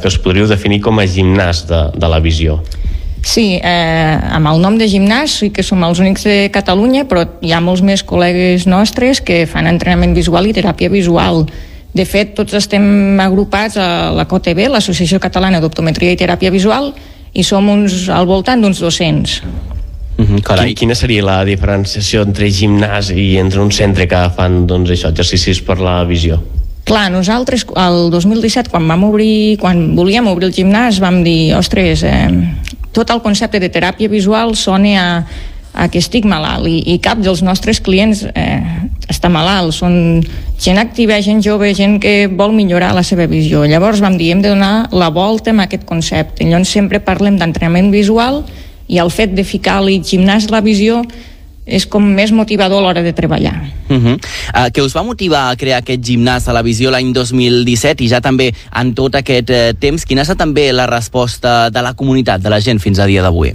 [0.00, 2.60] que es podríeu definir com a gimnàs de, de la visió.
[3.26, 7.24] Sí, eh, amb el nom de gimnàs sí que som els únics de Catalunya, però
[7.42, 11.44] hi ha molts més col·legues nostres que fan entrenament visual i teràpia visual.
[11.96, 16.92] De fet, tots estem agrupats a la COTB, l'Associació Catalana d'Optometria i Teràpia Visual,
[17.32, 19.40] i som uns, al voltant d'uns 200.
[20.16, 20.74] Mm -hmm, carai.
[20.74, 25.60] Quina seria la diferenciació entre gimnàs i entre un centre que fan doncs, això, exercicis
[25.60, 26.42] per la visió?
[26.84, 32.02] Clar, nosaltres el 2017, quan vam obrir, quan volíem obrir el gimnàs, vam dir, ostres,
[32.02, 32.30] eh,
[32.92, 35.26] tot el concepte de teràpia visual sona a,
[35.74, 38.62] a que estic malalt i, i cap dels nostres clients eh,
[39.10, 40.22] està malalt, són
[40.62, 43.64] gent activa, gent jove, gent que vol millorar la seva visió.
[43.66, 46.46] Llavors vam dir, hem de donar la volta amb aquest concepte.
[46.46, 48.44] Llavors sempre parlem d'entrenament visual
[48.88, 51.02] i el fet de ficar-li gimnàs la visió
[51.66, 53.56] és com més motivador a l'hora de treballar.
[53.90, 54.14] Uh -huh.
[54.14, 58.08] uh, que us va motivar a crear aquest gimnàs a la visió l'any 2017 i
[58.08, 61.94] ja també en tot aquest uh, temps, quina ha estat també la resposta de la
[61.94, 63.52] comunitat, de la gent fins a dia d'avui?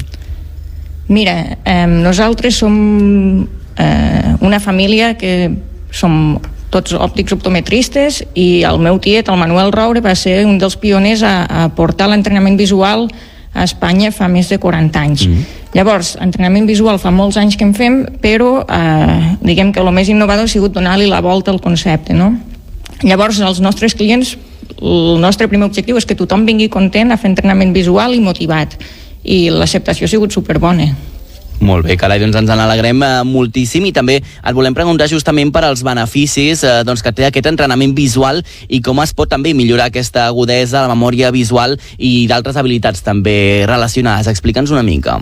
[1.08, 5.52] Mira, eh, nosaltres som eh, una família que
[5.92, 6.40] som
[6.72, 11.22] tots òptics optometristes i el meu tiet, el Manuel Roure, va ser un dels pioners
[11.28, 13.10] a, a portar l'entrenament visual
[13.54, 15.26] a Espanya fa més de 40 anys.
[15.28, 15.60] Mm.
[15.76, 20.12] Llavors, entrenament visual fa molts anys que en fem, però eh, diguem que el més
[20.12, 22.34] innovador ha sigut donar-li la volta al concepte, no?
[23.04, 24.36] Llavors, els nostres clients,
[24.82, 28.78] el nostre primer objectiu és que tothom vingui content a fer entrenament visual i motivat.
[29.24, 30.90] I l'acceptació ha sigut superbona.
[31.62, 35.62] Molt bé, carai, doncs ens n'alegrem eh, moltíssim i també et volem preguntar justament per
[35.68, 39.92] als beneficis eh, doncs, que té aquest entrenament visual i com es pot també millorar
[39.92, 44.32] aquesta agudesa, la memòria visual i d'altres habilitats també relacionades.
[44.32, 45.20] Explica'ns una mica.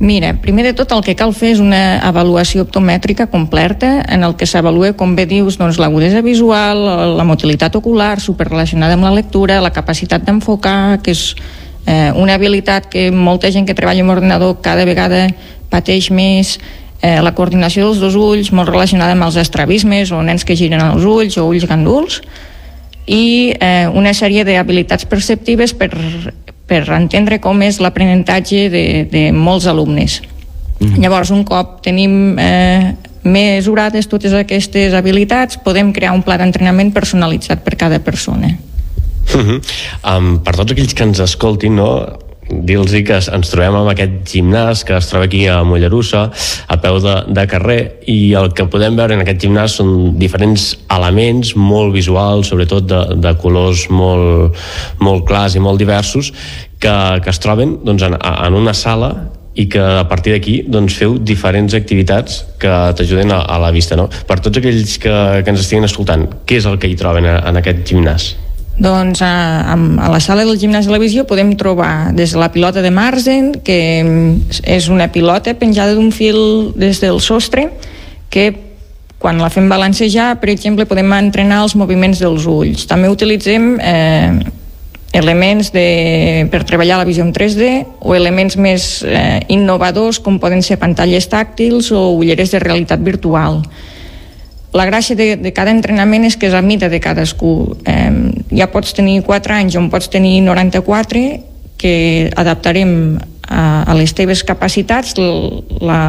[0.00, 4.32] Mira, primer de tot el que cal fer és una avaluació optomètrica completa en el
[4.36, 6.80] que s'avalua, com bé dius, doncs, l'agudesa visual,
[7.16, 11.34] la motilitat ocular, superrelacionada amb la lectura, la capacitat d'enfocar, que és
[11.86, 15.28] eh, una habilitat que molta gent que treballa amb ordinador cada vegada
[15.70, 16.58] pateix més,
[17.02, 20.82] eh, la coordinació dels dos ulls, molt relacionada amb els estrabismes o nens que giren
[20.84, 22.20] els ulls o ulls ganduls,
[23.06, 25.90] i eh, una sèrie d'habilitats perceptives per,
[26.70, 30.20] per entendre com és l'aprenentatge de, de molts alumnes.
[30.80, 31.00] Mm.
[31.02, 37.64] Llavors, un cop tenim eh, mesurades totes aquestes habilitats, podem crear un pla d'entrenament personalitzat
[37.64, 38.54] per cada persona.
[39.34, 39.60] Uh -huh.
[40.16, 41.90] um, per tots aquells que ens escoltin, no,
[42.50, 46.24] dir-los que ens trobem amb aquest gimnàs que es troba aquí a Mollerussa,
[46.66, 47.80] a peu de, de carrer,
[48.10, 53.02] i el que podem veure en aquest gimnàs són diferents elements molt visuals, sobretot de,
[53.22, 54.58] de colors molt,
[54.98, 56.32] molt clars i molt diversos,
[56.80, 59.12] que, que es troben doncs, en, en una sala
[59.54, 63.98] i que a partir d'aquí doncs, feu diferents activitats que t'ajuden a, a la vista.
[63.98, 64.08] No?
[64.08, 67.40] Per tots aquells que, que ens estiguin escoltant, què és el que hi troben a,
[67.50, 68.32] en aquest gimnàs?
[68.80, 72.48] Doncs a, a la sala del gimnàs de la visió podem trobar des de la
[72.48, 77.68] pilota de Marzen, que mm, és una pilota penjada d'un fil des del sostre,
[78.32, 78.54] que
[79.20, 82.86] quan la fem balancejar, per exemple, podem entrenar els moviments dels ulls.
[82.88, 84.40] També utilitzem eh,
[85.12, 87.68] elements de, per treballar la visió en 3D
[88.00, 93.60] o elements més eh, innovadors com poden ser pantalles tàctils o ulleres de realitat virtual
[94.72, 97.76] la gràcia de, de cada entrenament és que és a mida de cadascú.
[97.88, 98.10] Eh,
[98.54, 101.24] ja pots tenir 4 anys o pots tenir 94
[101.80, 101.94] que
[102.36, 106.02] adaptarem a, a les teves capacitats la,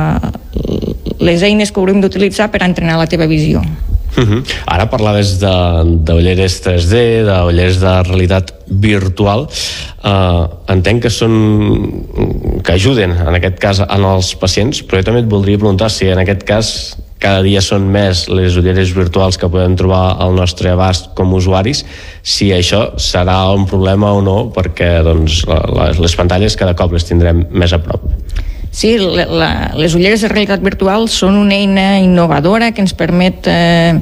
[1.21, 3.63] les eines que haurem d'utilitzar per entrenar la teva visió.
[4.12, 4.43] Uh -huh.
[4.65, 5.56] Ara parlaves de,
[6.04, 9.47] de ulleres 3D, de ulleres de realitat virtual.
[10.04, 12.04] Uh, entenc que són
[12.63, 16.08] que ajuden, en aquest cas, en els pacients, però jo també et voldria preguntar si
[16.08, 20.72] en aquest cas cada dia són més les ulleres virtuals que podem trobar al nostre
[20.74, 21.84] abast com a usuaris,
[22.24, 27.06] si això serà un problema o no, perquè doncs, les, les pantalles cada cop les
[27.06, 28.10] tindrem més a prop.
[28.72, 33.50] Sí, la, la, les ulleres de realitat virtual són una eina innovadora que ens permet
[33.52, 34.00] eh,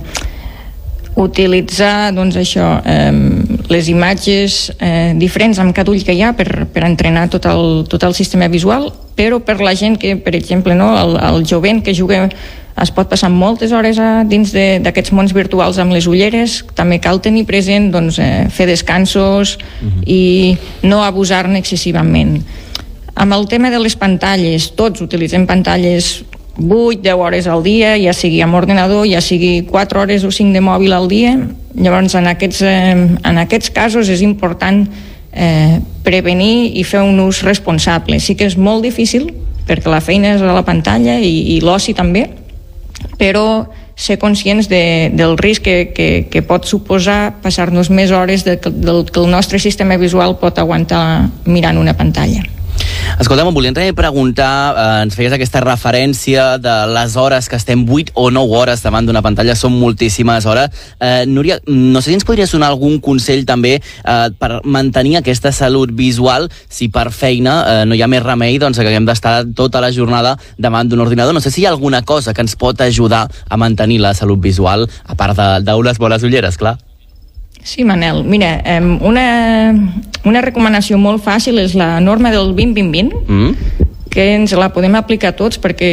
[1.20, 3.10] utilitzar doncs això, eh,
[3.74, 7.84] les imatges eh, diferents amb cada ull que hi ha per, per entrenar tot el,
[7.90, 11.82] tot el sistema visual, però per la gent que, per exemple, no, el, el jovent
[11.84, 12.28] que juga
[12.82, 17.22] es pot passar moltes hores a, dins d'aquests mons virtuals amb les ulleres, també cal
[17.24, 20.04] tenir present doncs, eh, fer descansos uh -huh.
[20.06, 22.44] i no abusar-ne excessivament.
[23.16, 26.24] Amb el tema de les pantalles, tots utilitzem pantalles
[26.58, 30.54] 8, 10 hores al dia, ja sigui amb ordinador, ja sigui 4 hores o 5
[30.54, 31.38] de mòbil al dia.
[31.76, 34.88] Llavors, en aquests, eh, en aquests casos és important
[35.32, 38.20] eh, prevenir i fer un ús responsable.
[38.20, 39.34] Sí que és molt difícil,
[39.68, 42.28] perquè la feina és a la pantalla i, i l'oci també,
[43.20, 43.68] però
[44.00, 49.04] ser conscients de, del risc que, que, que pot suposar passar-nos més hores de, del
[49.12, 52.46] que el nostre sistema visual pot aguantar mirant una pantalla.
[53.20, 57.84] Escolta, em volíem també preguntar, eh, ens feies aquesta referència de les hores que estem
[57.84, 60.70] 8 o 9 hores davant d'una pantalla, són moltíssimes hores.
[61.00, 65.52] Eh, Núria, no sé si ens podries donar algun consell també eh, per mantenir aquesta
[65.52, 69.44] salut visual, si per feina eh, no hi ha més remei doncs, que haguem d'estar
[69.56, 71.34] tota la jornada davant d'un ordinador.
[71.34, 74.40] No sé si hi ha alguna cosa que ens pot ajudar a mantenir la salut
[74.40, 76.78] visual, a part d'unes bones ulleres, clar.
[77.64, 78.24] Sí, Manel.
[78.24, 78.62] Mira,
[79.02, 79.26] una,
[80.30, 83.56] una recomanació molt fàcil és la norma del 20-20-20, Mm?
[84.10, 85.90] que ens la podem aplicar tots perquè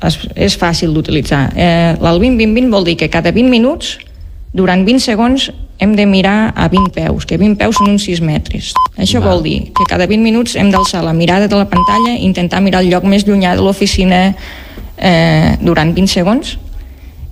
[0.00, 1.48] és, és fàcil d'utilitzar.
[1.56, 3.98] Eh, el 20-20-20 vol dir que cada 20 minuts,
[4.52, 8.22] durant 20 segons, hem de mirar a 20 peus, que 20 peus són uns 6
[8.24, 8.72] metres.
[8.98, 12.24] Això vol dir que cada 20 minuts hem d'alçar la mirada de la pantalla i
[12.26, 14.22] intentar mirar el lloc més llunyà de l'oficina
[14.98, 16.56] eh, durant 20 segons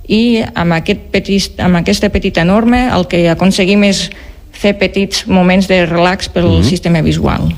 [0.07, 4.05] i amb, aquest petit, amb aquesta petita norma el que aconseguim és
[4.57, 6.65] fer petits moments de relax pel Mhm.
[6.65, 7.53] sistema visual.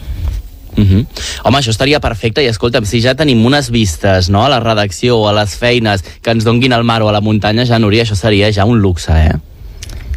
[0.77, 1.07] Uh -huh.
[1.45, 5.17] Home, això estaria perfecte i escolta'm, si ja tenim unes vistes no, a la redacció
[5.19, 8.05] o a les feines que ens donguin al mar o a la muntanya, ja Núria,
[8.05, 9.35] això seria ja un luxe, eh?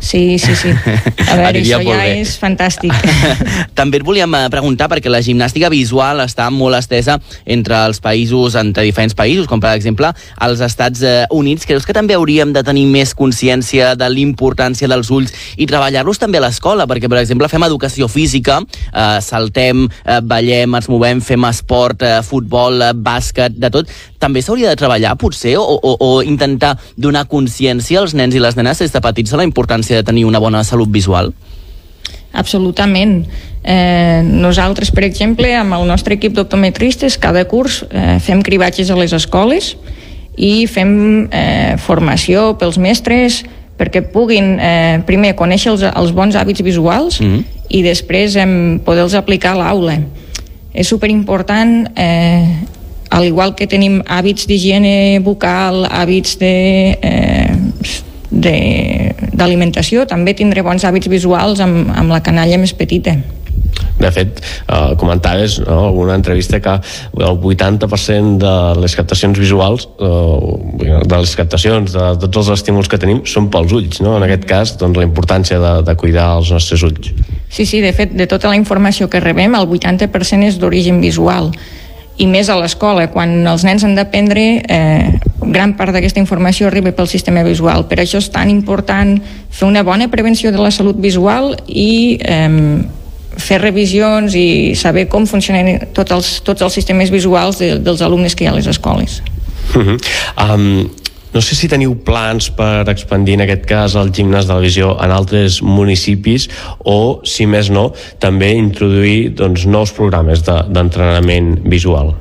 [0.01, 0.69] Sí, sí, sí.
[0.73, 2.15] A veure, Aniria això ja bé.
[2.23, 2.91] és fantàstic.
[3.79, 8.57] També et volíem eh, preguntar, perquè la gimnàstica visual està molt estesa entre els països,
[8.59, 10.09] entre diferents països, com per exemple
[10.41, 11.67] als Estats eh, Units.
[11.69, 16.41] Creus que també hauríem de tenir més consciència de l'importància dels ulls i treballar-los també
[16.41, 16.89] a l'escola?
[16.89, 18.57] Perquè, per exemple, fem educació física,
[18.89, 23.93] eh, saltem, eh, ballem, ens movem, fem esport, eh, futbol, eh, bàsquet, de tot.
[24.21, 28.57] També s'hauria de treballar, potser, o, o, o intentar donar consciència als nens i les
[28.57, 31.33] nenes des de petits de la importància de tenir una bona salut visual?
[32.33, 33.25] Absolutament.
[33.63, 38.95] Eh, nosaltres, per exemple, amb el nostre equip d'optometristes, cada curs eh, fem cribatges a
[38.97, 39.75] les escoles
[40.37, 43.43] i fem eh, formació pels mestres
[43.77, 47.43] perquè puguin eh, primer conèixer els, els bons hàbits visuals Mm -hmm.
[47.69, 49.99] i després eh, poder-los aplicar a l'aula.
[50.73, 52.47] És superimportant, eh,
[53.09, 56.97] al igual que tenim hàbits d'higiene bucal, hàbits de...
[57.01, 57.55] Eh,
[58.29, 63.17] de- d'alimentació, també tindré bons hàbits visuals amb, amb la canalla més petita.
[64.01, 66.73] De fet, eh, comentaves no, una entrevista que
[67.19, 72.97] el 80% de les captacions visuals, eh, de les captacions, de tots els estímuls que
[73.01, 74.01] tenim, són pels ulls.
[74.01, 74.15] No?
[74.17, 77.11] En aquest cas, doncs, la importància de, de cuidar els nostres ulls.
[77.51, 81.51] Sí, sí, de fet, de tota la informació que rebem, el 80% és d'origen visual
[82.21, 85.19] i més a l'escola, quan els nens han d'aprendre eh,
[85.51, 87.87] gran part d'aquesta informació arriba pel sistema visual.
[87.89, 89.17] Per això és tan important
[89.49, 92.81] fer una bona prevenció de la salut visual i eh,
[93.41, 98.35] fer revisions i saber com funcionen tots els, tots els sistemes visuals de, dels alumnes
[98.35, 99.21] que hi ha a les escoles.
[99.73, 99.97] Uh -huh.
[100.37, 100.89] um,
[101.33, 104.97] no sé si teniu plans per expandir en aquest cas el gimnàs de la visió
[104.99, 106.49] en altres municipis
[106.83, 107.89] o, si més no,
[108.19, 112.15] també introduir doncs, nous programes de- d'entrenament de, visual.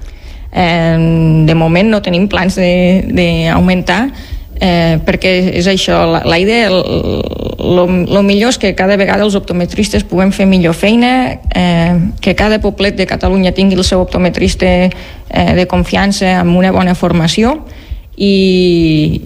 [0.52, 0.98] Eh,
[1.46, 4.00] de moment no tenim plans de- d'augmentar
[4.60, 10.04] eh, perquè és això, la, la idea el millor és que cada vegada els optometristes
[10.04, 14.90] puguem fer millor feina eh, que cada poblet de Catalunya tingui el seu optometrista eh,
[15.56, 17.58] de confiança amb una bona formació
[18.20, 19.20] i,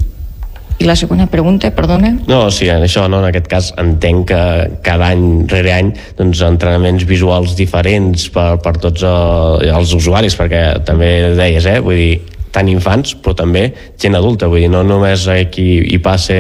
[0.78, 4.42] i la segona pregunta, perdona No, sí, en això no, en aquest cas entenc que
[4.86, 10.62] cada any rere any doncs, entrenaments visuals diferents per, per tots eh, els usuaris, perquè
[10.86, 12.14] també deies, eh, vull dir,
[12.54, 13.64] tant infants, però també
[14.00, 16.36] gent adulta, vull dir, no només aquí hi passa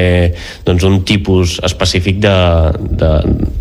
[0.66, 2.34] doncs, un tipus específic de,
[3.02, 3.12] de,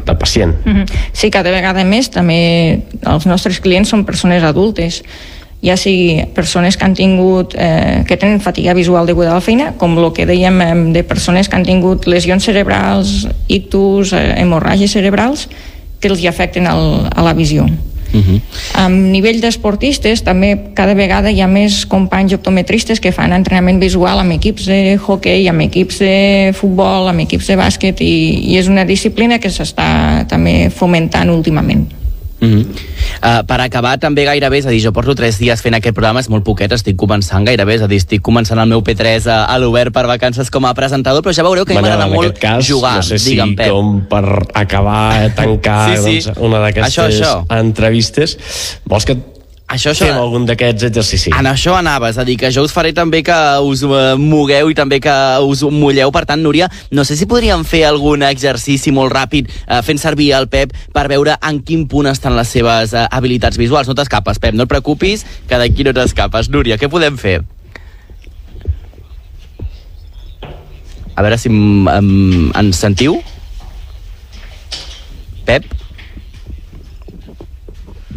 [0.05, 0.53] de pacient.
[0.61, 0.85] Mhm.
[1.11, 5.01] Sí, cada vegada més també els nostres clients són persones adultes
[5.63, 9.71] ja sigui persones que han tingut eh, que tenen fatiga visual deguda a la feina
[9.79, 15.47] com el que dèiem de persones que han tingut lesions cerebrals, ictus eh, hemorràgies cerebrals
[16.03, 17.69] que els hi afecten el, a la visió
[18.13, 18.41] Uh -huh.
[18.73, 24.19] a nivell d'esportistes també cada vegada hi ha més companys optometristes que fan entrenament visual
[24.19, 28.67] amb equips de hockey, amb equips de futbol, amb equips de bàsquet i, i és
[28.67, 31.87] una disciplina que s'està també fomentant últimament.
[32.39, 32.65] Uh -huh.
[33.23, 36.21] Uh, per acabar també gairebé, és a dir, jo porto tres dies fent aquest programa,
[36.23, 39.39] és molt poquet, estic començant gairebé, és a dir, estic començant el meu P3 a,
[39.49, 42.13] a l'Obert per vacances com a presentador, però ja veureu que a mi Manel, m'agrada
[42.13, 43.71] molt cas, jugar, no sé si digue'm, Pep.
[43.73, 44.23] com per
[44.63, 46.17] acabar, tancar Sí, sí.
[46.29, 47.21] Doncs, una d'aquestes
[47.53, 48.37] entrevistes,
[48.89, 49.17] vols que
[49.73, 50.07] això, això...
[50.07, 51.33] fem algun d'aquests exercicis.
[51.35, 54.77] En això anaves, a dir que jo us faré també que us eh, mogueu i
[54.77, 55.13] també que
[55.43, 56.11] us mulleu.
[56.13, 60.31] Per tant, Núria, no sé si podríem fer algun exercici molt ràpid eh, fent servir
[60.37, 63.89] el Pep per veure en quin punt estan les seves eh, habilitats visuals.
[63.89, 66.51] No t'escapes, Pep, no et preocupis, que d'aquí no t'escapes.
[66.53, 67.41] Núria, què podem fer?
[71.13, 73.19] A veure si em, em, ens sentiu.
[75.45, 75.67] Pep?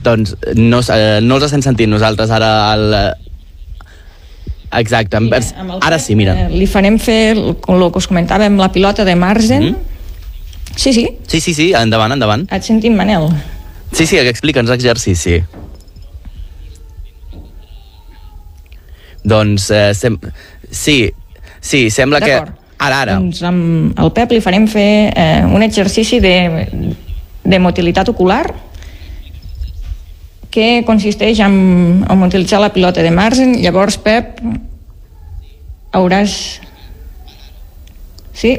[0.06, 2.94] Doncs no, eh, no els estem sentint nosaltres ara al...
[4.76, 5.40] Exacte, mira,
[5.80, 6.34] ara sí, mira.
[6.46, 9.62] Eh, li farem fer, el el que us comentàvem, la pilota de Marzen.
[9.62, 9.94] Mm -hmm.
[10.76, 11.08] Sí, sí.
[11.26, 12.46] Sí, sí, sí, endavant, endavant.
[12.52, 13.30] Et sentim, Manel.
[13.92, 15.40] Sí, sí, explica'ns l'exercici.
[19.24, 20.18] Doncs, eh, sem...
[20.70, 21.12] sí,
[21.60, 22.34] sí, sembla que...
[22.78, 23.16] Ara, ara.
[23.16, 26.36] Doncs amb el Pep li farem fer eh, un exercici de,
[27.42, 28.44] de motilitat ocular
[30.56, 33.58] que consisteix en, en utilitzar la pilota de Marzen.
[33.60, 34.40] Llavors, Pep,
[35.92, 36.36] hauràs...
[38.36, 38.54] Sí?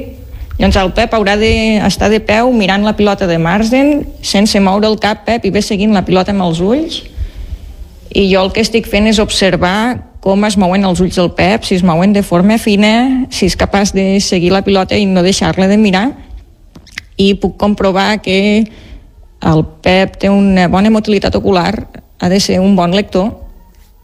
[0.60, 5.00] Llavors el Pep haurà d'estar de peu mirant la pilota de Marzen sense moure el
[5.02, 7.02] cap, Pep, i ve seguint la pilota amb els ulls.
[8.14, 11.66] I jo el que estic fent és observar com es mouen els ulls del Pep,
[11.66, 15.26] si es mouen de forma fina, si és capaç de seguir la pilota i no
[15.26, 16.12] deixar-la de mirar.
[17.18, 18.68] I puc comprovar que
[19.42, 21.88] el Pep té una bona motilitat ocular,
[22.20, 23.47] ha de ser un bon lector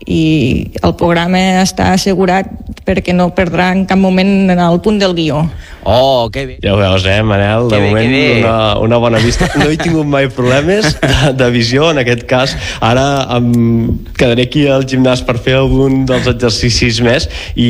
[0.05, 2.49] i el programa està assegurat
[2.83, 5.45] perquè no perdrà en cap moment el punt del guió.
[5.85, 6.57] Oh, que bé.
[6.63, 7.67] Ja ho veus, eh, Manel?
[7.67, 8.39] De Que bé, moment, que bé.
[8.39, 9.49] una, una bona vista.
[9.59, 12.55] No he tingut mai problemes de, de visió, en aquest cas.
[12.79, 13.03] Ara
[13.35, 13.49] em
[14.15, 17.67] quedaré aquí al gimnàs per fer algun dels exercicis més i,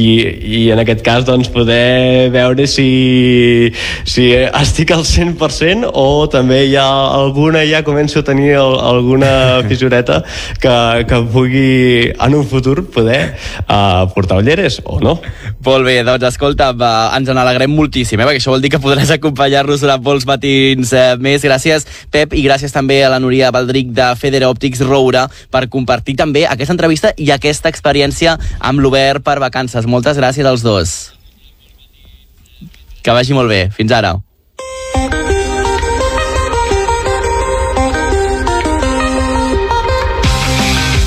[0.60, 3.74] i en aquest cas, doncs, poder veure si,
[4.06, 10.22] si estic al 100% o també hi ha alguna, ja començo a tenir alguna fissureta
[10.62, 10.78] que,
[11.10, 13.36] que pugui en un futur poder
[13.68, 15.18] uh, portar ulleres o no.
[15.66, 18.28] Molt bé, doncs escolta, va, ens en alegrem moltíssim, eh?
[18.28, 21.44] perquè això vol dir que podràs acompanyar-nos durant molts matins eh, més.
[21.44, 26.18] Gràcies, Pep, i gràcies també a la Núria Baldric de Federa Òptics Roura per compartir
[26.20, 29.88] també aquesta entrevista i aquesta experiència amb l'Obert per vacances.
[29.90, 30.98] Moltes gràcies als dos.
[33.04, 33.66] Que vagi molt bé.
[33.76, 34.16] Fins ara.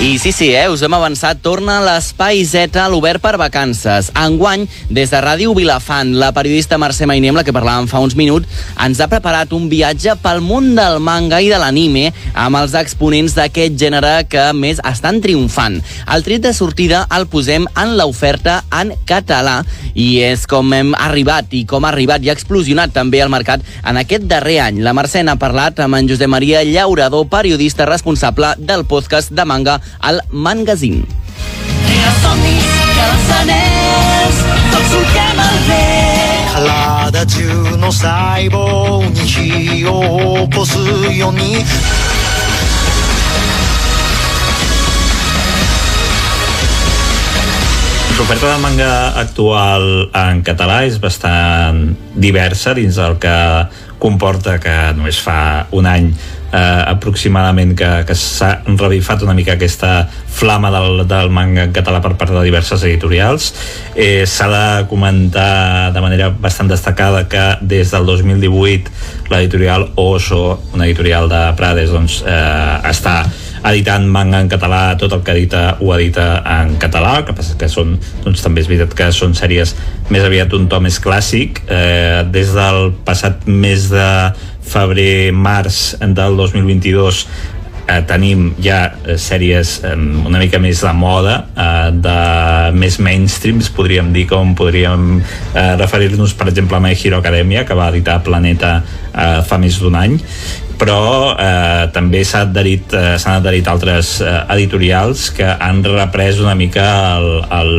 [0.00, 4.12] I sí, sí, eh, us hem avançat, torna l'Espai Z a l'Obert per Vacances.
[4.14, 8.46] Enguany, des de Ràdio Vilafant, la periodista Mercè Mainer, la que parlàvem fa uns minuts,
[8.78, 13.34] ens ha preparat un viatge pel món del manga i de l'anime amb els exponents
[13.34, 15.80] d'aquest gènere que més estan triomfant.
[16.06, 19.64] El tret de sortida el posem en l'oferta en català
[19.98, 23.66] i és com hem arribat i com ha arribat i ha explosionat també el mercat
[23.82, 24.78] en aquest darrer any.
[24.86, 29.80] La Mercè n'ha parlat amb en Josep Maria Llaurador, periodista responsable del podcast de manga
[30.00, 31.04] al Mangazine.
[31.88, 36.08] Rere somnis que els anells tots solquem el vent
[36.58, 40.76] 体中の細胞に火を起こす
[41.16, 41.64] ように
[48.18, 51.84] L'oferta de manga actual en català és bastant
[52.18, 53.34] diversa dins del que
[54.02, 60.08] comporta que només fa un any eh, aproximadament que, que s'ha revifat una mica aquesta
[60.10, 63.52] flama del, del manga en català per part de diverses editorials.
[63.94, 70.90] Eh, S'ha de comentar de manera bastant destacada que des del 2018 l'editorial Oso, una
[70.90, 73.20] editorial de Prades, doncs, eh, està
[73.66, 76.28] editant manga en català, tot el que edita ho edita
[76.58, 79.74] en català, el que passa que són, doncs també és veritat que són sèries
[80.12, 81.62] més aviat un to més clàssic.
[81.66, 84.08] Eh, des del passat mes de
[84.68, 87.24] febrer-març del 2022
[87.88, 92.18] eh, tenim ja eh, sèries eh, una mica més de moda, eh, de
[92.76, 97.76] més mainstreams, podríem dir, com podríem eh, referir-nos, per exemple, a My Hero Academia, que
[97.78, 100.18] va editar Planeta eh, fa més d'un any,
[100.78, 106.86] però eh, també s'han adherit, eh, adherit altres eh, editorials que han reprès una mica
[107.18, 107.74] el, el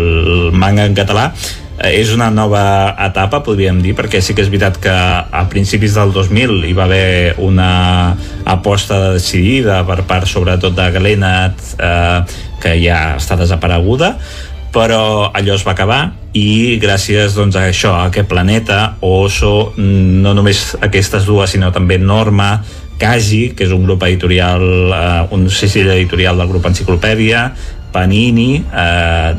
[0.51, 1.29] manga en català.
[1.79, 5.95] Eh, és una nova etapa, podríem dir, perquè sí que és veritat que a principis
[5.95, 7.71] del 2000 hi va haver una
[8.43, 14.17] aposta decidida per part sobretot de Glenat, eh, que ja està desapareguda,
[14.75, 16.01] però allò es va acabar
[16.37, 21.97] i gràcies doncs, a això, a aquest planeta, Oso, no només aquestes dues, sinó també
[21.97, 22.51] Norma,
[22.99, 27.53] Kaji, que és un grup editorial, eh, un segell editorial del grup Enciclopèdia,
[27.91, 29.33] Panini, eh,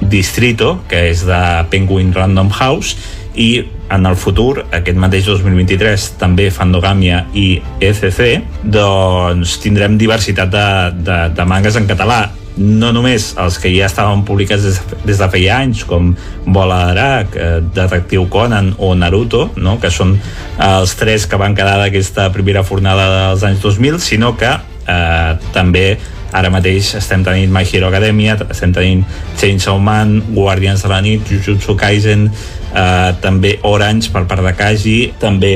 [0.00, 1.40] Distrito, que és de
[1.70, 2.96] Penguin Random House,
[3.34, 10.66] i en el futur, aquest mateix 2023, també Fandogàmia i ECC, doncs tindrem diversitat de,
[11.04, 15.28] de, de mangas en català no només els que ja estaven publicats des, des de
[15.32, 16.12] feia anys, com
[16.46, 19.78] Bola de Drac, eh, Detectiu Conan o Naruto, no?
[19.80, 24.34] que són eh, els tres que van quedar d'aquesta primera fornada dels anys 2000, sinó
[24.38, 25.86] que eh, també
[26.32, 29.02] ara mateix estem tenint My Hero Academia, estem tenint
[29.40, 32.28] Chainsaw Man, Guardians de la Nit, Jujutsu Kaisen,
[32.70, 35.54] eh, també Orange per part de Kaji, també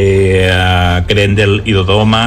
[0.49, 2.27] eh, Grendel i Dodoma,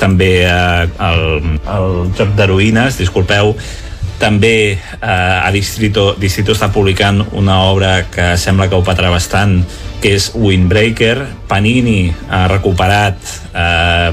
[0.00, 3.54] també eh, el, el joc d'heroïnes, disculpeu,
[4.18, 9.58] també eh, a Distrito, Distrito està publicant una obra que sembla que ho patrà bastant,
[10.00, 11.26] que és Windbreaker.
[11.48, 13.20] Panini ha recuperat
[13.52, 14.10] eh,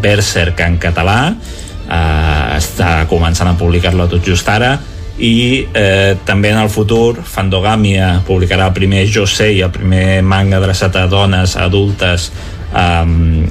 [0.00, 4.78] Berserk en català, eh, està començant a publicar-lo tot just ara,
[5.14, 10.96] i eh, també en el futur Fandogàmia publicarà el primer Josei, el primer manga adreçat
[10.98, 12.32] a dones adultes
[12.74, 13.46] um,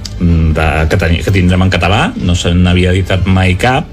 [0.54, 3.90] de, que, ten, que tindrem en català no se n'havia editat mai cap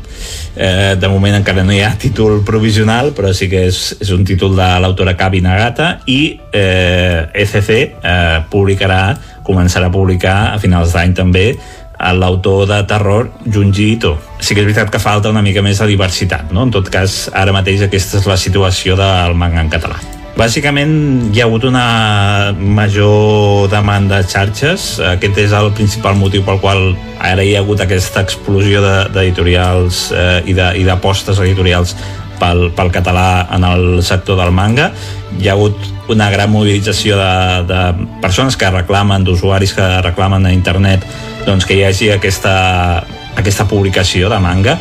[0.56, 4.26] eh, de moment encara no hi ha títol provisional però sí que és, és un
[4.26, 6.22] títol de l'autora Kabi Nagata i
[6.52, 9.02] eh, ECC eh, publicarà
[9.46, 11.52] començarà a publicar a finals d'any també
[12.00, 14.14] a l'autor de terror Junji Ito.
[14.40, 16.64] Sí que és veritat que falta una mica més de diversitat, no?
[16.64, 20.00] En tot cas, ara mateix aquesta és la situació del manga en català.
[20.40, 26.56] Bàsicament hi ha hagut una major demanda de xarxes, aquest és el principal motiu pel
[26.62, 26.80] qual
[27.20, 31.92] ara hi ha hagut aquesta explosió de- d'editorials eh, de- i d'apostes editorials
[32.40, 34.94] pel, pel català en el sector del manga.
[35.36, 35.76] Hi ha hagut
[36.08, 37.34] una gran mobilització de,
[37.68, 41.04] de persones que reclamen, d'usuaris que reclamen a internet
[41.44, 43.04] doncs, que hi hagi aquesta,
[43.36, 44.78] aquesta publicació de manga.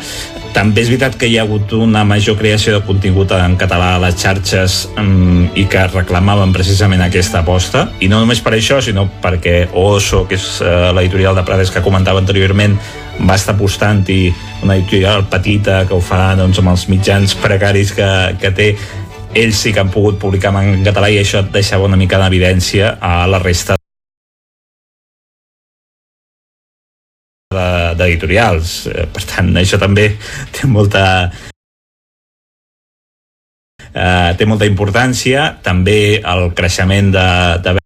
[0.54, 4.00] També és veritat que hi ha hagut una major creació de contingut en català a
[4.02, 7.86] les xarxes um, i que reclamaven precisament aquesta aposta.
[8.02, 11.84] I no només per això, sinó perquè Oso, que és uh, l'editorial de Prades que
[11.86, 12.74] comentava anteriorment,
[13.28, 14.22] va estar apostant i
[14.64, 18.70] una editorial petita que ho fa doncs, amb els mitjans precaris que, que té
[19.34, 23.26] ells sí que han pogut publicar en català i això deixava una mica d'evidència a
[23.30, 23.79] la resta
[27.50, 28.86] d'editorials.
[28.86, 30.12] Eh, Per tant, això també
[30.54, 31.04] té molta
[33.90, 35.56] eh, té molta importància.
[35.62, 37.28] També el creixement de,
[37.64, 37.76] de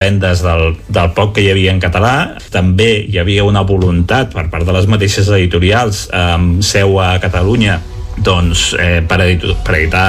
[0.00, 2.14] vendes del, del poc que hi havia en català.
[2.48, 7.76] També hi havia una voluntat per part de les mateixes editorials amb seu a Catalunya
[8.20, 10.08] doncs, eh, per, editar, per editar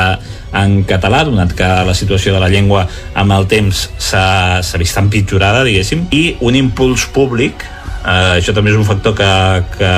[0.53, 2.85] en català, donat que la situació de la llengua
[3.17, 7.65] amb el temps s'ha vist empitjorada, diguéssim, i un impuls públic
[8.01, 9.29] Eh, això també és un factor que,
[9.75, 9.91] que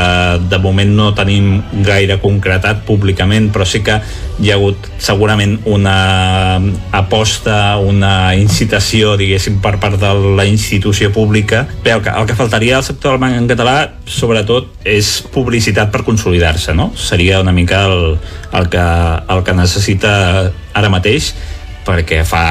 [0.51, 3.99] de moment no tenim gaire concretat públicament, però sí que
[4.43, 5.95] hi ha hagut segurament una
[6.91, 11.63] aposta, una incitació, diguéssim, per part de la institució pública.
[11.83, 15.93] Bé, el que, el que faltaria al sector del manga en català, sobretot, és publicitat
[15.93, 16.91] per consolidar-se, no?
[16.99, 18.17] Seria una mica el,
[18.51, 18.83] el, que,
[19.35, 20.17] el que necessita
[20.73, 21.31] ara mateix,
[21.87, 22.43] perquè fa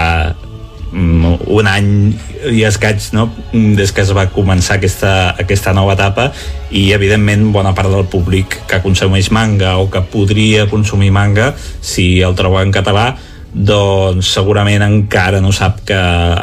[0.92, 2.12] un any
[2.52, 3.30] i escaig no?
[3.52, 6.30] des que es va començar aquesta, aquesta nova etapa
[6.70, 12.20] i evidentment bona part del públic que consumeix manga o que podria consumir manga si
[12.20, 13.14] el troba en català
[13.52, 15.98] doncs segurament encara no sap que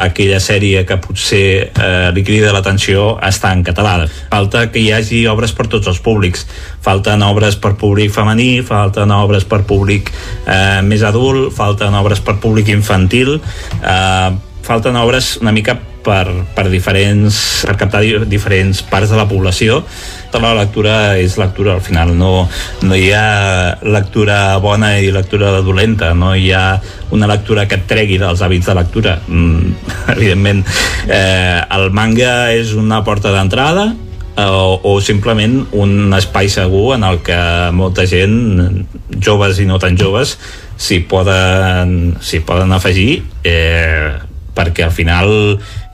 [0.05, 4.05] aquella sèrie que potser eh, li crida l'atenció està en català.
[4.29, 6.45] Falta que hi hagi obres per tots els públics.
[6.85, 10.13] Falten obres per públic femení, falten obres per públic
[10.45, 13.39] eh, més adult, falten obres per públic infantil,
[13.81, 14.29] eh,
[14.69, 15.79] falten obres una mica
[16.09, 17.37] per, per diferents
[17.67, 19.83] per captar di diferents parts de la població.
[20.29, 22.47] Tota la lectura és lectura al final no,
[22.85, 26.79] no hi ha lectura bona i lectura dolenta no hi ha
[27.13, 29.17] una lectura que et tregui dels hàbits de lectura.
[29.27, 29.73] Mm,
[30.17, 30.65] evidentment
[31.07, 33.91] eh, el manga és una porta d'entrada
[34.39, 37.37] o, o simplement un espai segur en el que
[37.75, 38.87] molta gent,
[39.19, 40.37] joves i no tan joves,
[40.79, 42.15] s'hi poden,
[42.47, 44.15] poden afegir eh,
[44.55, 45.29] perquè al final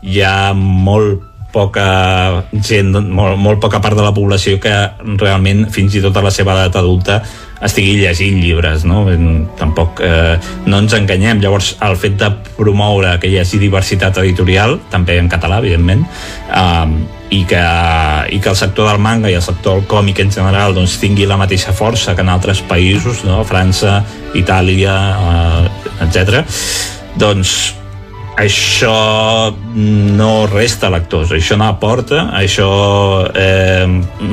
[0.06, 1.24] hi ha molt
[1.56, 4.74] poca gent, molt, molt poca part de la població que
[5.16, 7.22] realment fins i tot a la seva edat adulta
[7.64, 9.06] estigui llegint llibres, no?
[9.60, 10.36] Tampoc eh,
[10.68, 11.40] no ens enganyem.
[11.42, 16.04] Llavors, el fet de promoure que hi hagi diversitat editorial, també en català, evidentment,
[16.52, 16.98] eh,
[17.36, 17.64] i que,
[18.36, 21.26] i que el sector del manga i el sector del còmic en general doncs, tingui
[21.26, 23.42] la mateixa força que en altres països, no?
[23.48, 24.02] França,
[24.38, 26.44] Itàlia, eh, etc.
[27.16, 27.56] Doncs
[28.41, 32.71] això no resta lectors, això no aporta, això
[33.35, 33.87] eh,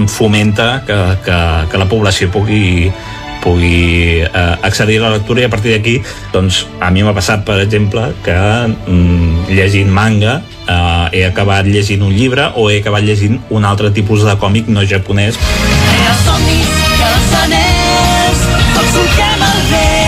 [0.07, 1.39] fomenta que, que,
[1.71, 2.91] que la població pugui
[3.37, 5.99] pugui eh, accedir a la lectura i a partir d'aquí
[6.33, 12.03] doncs, a mi m'ha passat per exemple que mm, llegint manga eh, he acabat llegint
[12.03, 16.73] un llibre o he acabat llegint un altre tipus de còmic no japonès Els somnis
[16.97, 18.43] i els anells,
[18.73, 20.07] tots solquem el vent.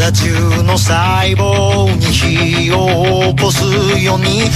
[0.00, 3.63] 体中の細胞に火 を起こす
[4.03, 4.49] ように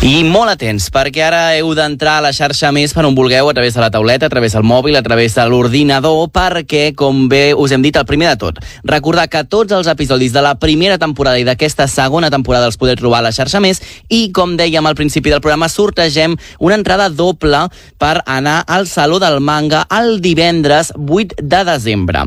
[0.00, 3.52] I molt atents, perquè ara heu d'entrar a la xarxa més per on vulgueu, a
[3.52, 7.52] través de la tauleta, a través del mòbil, a través de l'ordinador, perquè, com bé
[7.52, 10.96] us hem dit, el primer de tot, recordar que tots els episodis de la primera
[10.96, 14.88] temporada i d'aquesta segona temporada els podeu trobar a la xarxa més i, com dèiem
[14.88, 17.66] al principi del programa, sortegem una entrada doble
[18.00, 22.24] per anar al Saló del Manga el divendres 8 de desembre.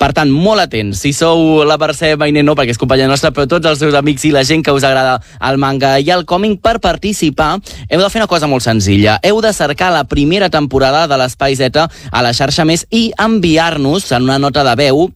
[0.00, 1.02] Per tant, molt atents.
[1.02, 4.24] Si sou la Mercè Mainé, no, perquè és companya nostra, però tots els seus amics
[4.24, 7.50] i la gent que us agrada el manga i el còmic, per participar,
[7.84, 9.18] heu de fer una cosa molt senzilla.
[9.20, 14.08] Heu de cercar la primera temporada de l'Espai Z a la xarxa més i enviar-nos
[14.16, 15.10] en una nota de veu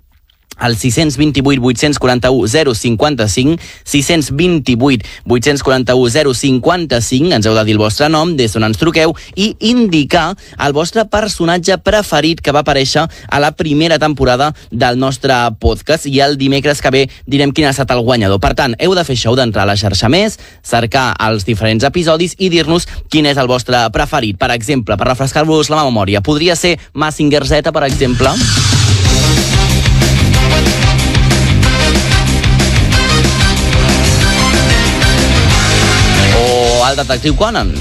[0.56, 8.52] al 628 841 055 628 841 055 ens heu de dir el vostre nom, des
[8.54, 13.98] d'on ens truqueu i indicar el vostre personatge preferit que va aparèixer a la primera
[13.98, 18.40] temporada del nostre podcast i el dimecres que ve direm quin ha estat el guanyador.
[18.42, 22.36] Per tant, heu de fer això, d'entrar a la xarxa més, cercar els diferents episodis
[22.38, 24.38] i dir-nos quin és el vostre preferit.
[24.38, 28.34] Per exemple, per refrescar-vos la memòria, podria ser Massinger Z, per exemple?
[36.38, 37.72] O el detectiu Conan.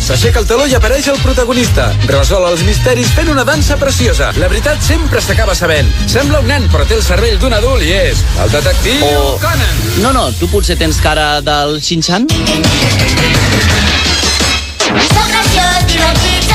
[0.00, 1.90] S'aixeca el taló i apareix el protagonista.
[2.10, 4.30] Resol els misteris fent una dansa preciosa.
[4.40, 5.90] La veritat sempre s'acaba sabent.
[6.10, 9.84] Sembla un nen, però té el cervell d'un adult i és el detectiu O- Conan.
[10.02, 12.26] No, no, tu potser tens cara del Shin-Chan?
[15.10, 16.48] Soc graciós, divertit,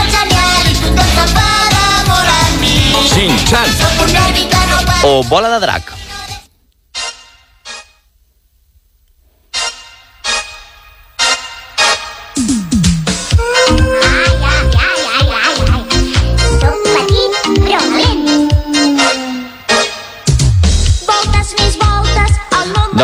[3.04, 3.66] Shin-Chan.
[5.04, 6.05] O Bola de Drac.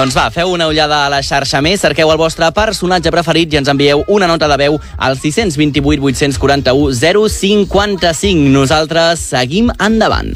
[0.01, 3.59] Doncs va, feu una ullada a la xarxa més, cerqueu el vostre personatge preferit i
[3.59, 8.49] ens envieu una nota de veu al 628 841 055.
[8.57, 10.33] Nosaltres seguim endavant.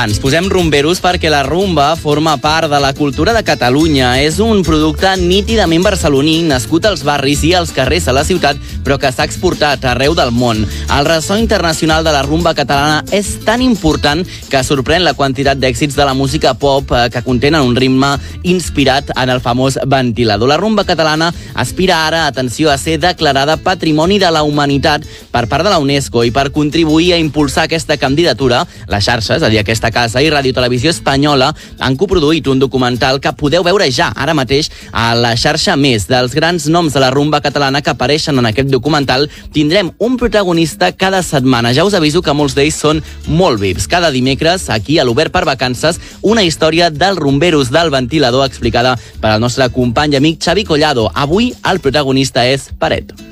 [0.00, 4.14] Ens posem rumberos perquè la rumba forma part de la cultura de Catalunya.
[4.24, 8.96] És un producte nítidament barceloní, nascut als barris i als carrers de la ciutat, però
[8.96, 10.62] que s'ha exportat arreu del món.
[10.64, 15.98] El ressò internacional de la rumba catalana és tan important que sorprèn la quantitat d'èxits
[15.98, 20.48] de la música pop eh, que contenen un ritme inspirat en el famós ventilador.
[20.48, 25.68] La rumba catalana aspira ara, atenció, a ser declarada Patrimoni de la Humanitat per part
[25.68, 29.60] de la UNESCO i per contribuir a impulsar aquesta candidatura, les xarxes, és a dir,
[29.60, 34.34] aquesta casa i Radio Televisió Espanyola han coproduït un documental que podeu veure ja, ara
[34.36, 38.50] mateix, a la xarxa més dels grans noms de la rumba catalana que apareixen en
[38.50, 39.28] aquest documental.
[39.52, 41.74] Tindrem un protagonista cada setmana.
[41.74, 43.88] Ja us aviso que molts d'ells són molt vips.
[43.90, 49.34] Cada dimecres, aquí a l'Obert per Vacances, una història dels rumberos del ventilador explicada per
[49.34, 51.10] al nostre company i amic Xavi Collado.
[51.14, 53.29] Avui el protagonista és Paret.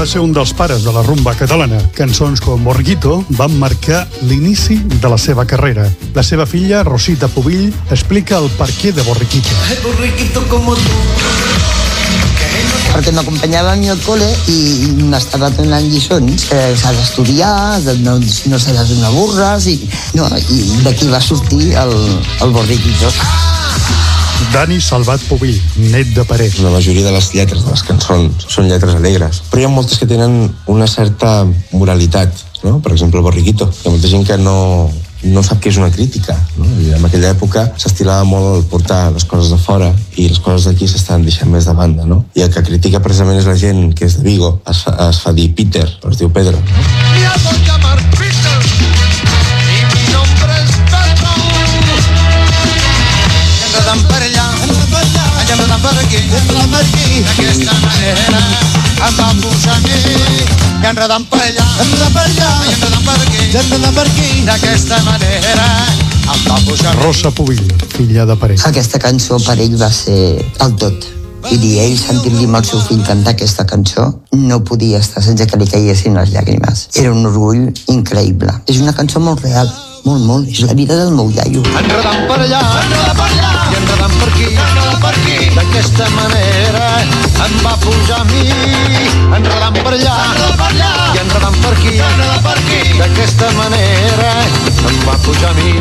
[0.00, 1.76] Va ser un dels pares de la rumba catalana.
[1.92, 5.84] Cançons com Borguito van marcar l'inici de la seva carrera.
[6.16, 9.52] La seva filla, Rosita Pubill, explica el perquè de Borriquito.
[9.68, 11.04] El burriquito como tú.
[12.90, 18.16] perquè m'acompanyava a mi al col·le i m'estava donant lliçons que s'ha d'estudiar, de no,
[18.18, 19.78] no s'ha de donar burres i,
[20.16, 21.96] no, i d'aquí va sortir el,
[22.40, 23.12] el borriquito.
[24.52, 25.58] Dani Salvat Pubill,
[25.92, 26.56] net de Paret.
[26.64, 30.00] La majoria de les lletres de les cançons són lletres alegres, però hi ha moltes
[30.00, 32.80] que tenen una certa moralitat, no?
[32.80, 33.68] Per exemple, el Borriquito.
[33.70, 34.56] Hi ha molta gent que no,
[35.22, 36.36] no sap què és una crítica.
[36.56, 36.66] No?
[36.80, 40.68] I en aquella època s'estilava molt el portar les coses de fora i les coses
[40.70, 42.08] d'aquí s'estan deixant més de banda.
[42.08, 42.24] No?
[42.34, 45.22] I el que critica precisament és la gent que és de Vigo, es fa, es
[45.24, 46.58] fa dir Peter, però es diu Pedro.
[46.58, 48.29] No?
[55.80, 58.40] Ja no dan per allà, ja no dan per aquí, aquesta manera
[59.06, 59.94] em va posar a mi
[60.82, 64.28] i enredant per allà, enredant per allà, i enredant per aquí, i enredant per aquí.
[64.44, 65.68] D'aquesta manera
[66.34, 66.92] em va posar.
[67.00, 67.64] Rosa Pubill,
[67.96, 68.60] filla de Peret.
[68.68, 70.20] Aquesta cançó per ell va ser
[70.66, 71.08] el tot.
[71.48, 75.46] Vull dir, ell sentir-li amb el seu fill cantar aquesta cançó no podia estar sense
[75.48, 76.90] que li caiguessin les llàgrimes.
[77.00, 78.52] Era un orgull increïble.
[78.68, 79.72] És una cançó molt real,
[80.04, 80.52] molt, molt.
[80.52, 81.64] És la vida del meu iaio.
[81.64, 84.49] Enredant per allà, enredant per allà, i enredant per aquí.
[85.80, 86.88] D'aquesta manera
[87.40, 88.42] em va posar a mi,
[89.32, 90.16] enredant per allà,
[90.58, 91.94] per allà, i enredant per aquí,
[92.44, 92.80] per aquí.
[92.98, 94.34] D'aquesta manera
[94.90, 95.72] em va posar a mi.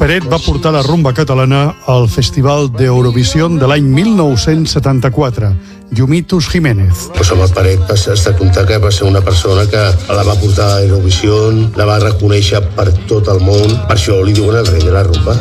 [0.00, 5.52] Peret va portar la rumba catalana al Festival d'Eurovisió de l'any 1974.
[5.90, 7.08] Llumitus Jiménez.
[7.14, 10.22] Pues home, Paret va ser, has de comptar que va ser una persona que la
[10.22, 11.38] va portar a Eurovisió,
[11.76, 15.06] la va reconèixer per tot el món, per això li diuen el rei de la
[15.08, 15.38] rumba.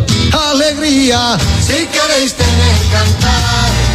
[0.48, 3.87] Alegría, si queréis tener cantar.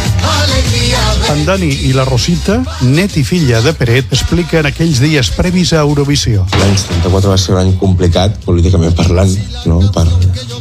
[1.33, 5.81] En Dani i la Rosita, net i filla de Peret, expliquen aquells dies previs a
[5.81, 6.45] Eurovisió.
[6.59, 9.33] L'any 74 va ser un any complicat, políticament parlant,
[9.65, 9.79] no?
[9.95, 10.05] per,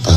[0.07, 0.17] per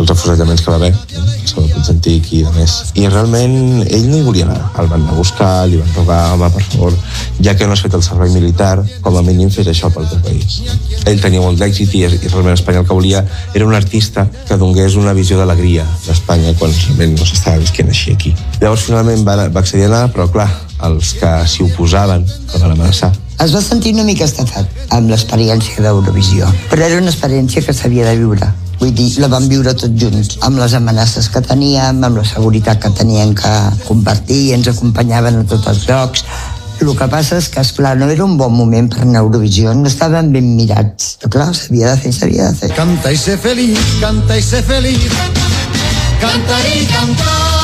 [0.00, 1.26] els afusellaments que va haver, no?
[1.46, 2.74] sobre Constantic i de més.
[2.98, 4.58] I realment ell no hi volia anar.
[4.80, 6.96] El van anar a buscar, li van rogar, home, per favor,
[7.40, 8.74] ja que no has fet el servei militar,
[9.04, 10.60] com a mínim fes això pel teu país.
[11.06, 13.22] Ell tenia molt d'èxit i, i realment Espanya el que volia
[13.54, 18.16] era un artista que donés una visió d'alegria d'Espanya quan realment no s'estava visquent així
[18.16, 18.34] aquí.
[18.66, 20.48] Llavors finalment va, va accedir a anar, però clar,
[20.88, 23.12] els que s'hi oposaven el van amenaçar.
[23.44, 28.08] Es va sentir una mica estafat amb l'experiència d'Eurovisió, però era una experiència que s'havia
[28.08, 28.48] de viure.
[28.80, 32.82] Vull dir, la vam viure tots junts, amb les amenaces que teníem, amb la seguretat
[32.82, 33.52] que teníem que
[33.86, 36.26] compartir, ens acompanyaven a tots els llocs.
[36.82, 39.76] El que passa és que, esclar, no era un bon moment per anar a Eurovisió,
[39.78, 41.20] no estaven ben mirats.
[41.22, 42.74] Però clar, s'havia de fer, s'havia de fer.
[42.74, 45.06] Canta y sé feliz, canta y sé feliz,
[46.18, 47.55] cantar y cantar.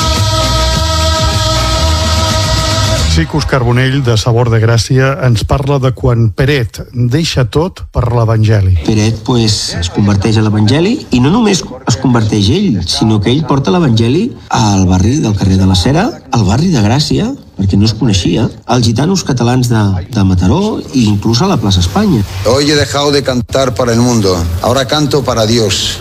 [3.13, 6.79] Sicus Carbonell, de Sabor de Gràcia, ens parla de quan Peret
[7.13, 8.73] deixa tot per l'Evangeli.
[8.87, 13.43] Peret pues, es converteix a l'Evangeli i no només es converteix ell, sinó que ell
[13.45, 17.85] porta l'Evangeli al barri del carrer de la Cera, al barri de Gràcia, perquè no
[17.85, 22.25] es coneixia, als gitanos catalans de, de Mataró i inclús a la plaça Espanya.
[22.49, 24.33] Hoy he dejado de cantar para el mundo,
[24.63, 25.99] ahora canto para Dios.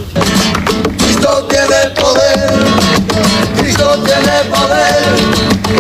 [0.97, 2.41] Cristo tiene poder,
[3.73, 5.17] Cristo tiene poder,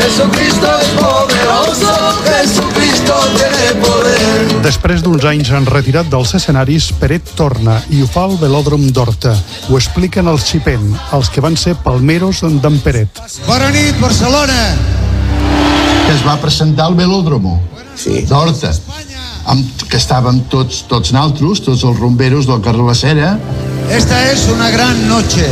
[0.00, 1.92] Jesucristo es poderoso,
[2.24, 4.62] Jesucristo tiene poder.
[4.64, 9.34] Després d'uns anys en retirat dels escenaris, Peret torna i ho fa al Velòdrom d'Horta.
[9.68, 13.20] Ho expliquen els Xipent, els que van ser palmeros d'en Peret.
[13.44, 14.62] Bona nit, Barcelona!
[16.02, 17.60] que es va presentar al velòdromo
[17.94, 18.24] sí.
[18.26, 18.72] d'Horta
[19.52, 23.36] amb, que estàvem tots, tots naltros, tots els rumberos del carrer La Cera
[23.92, 25.46] Esta es una gran noche.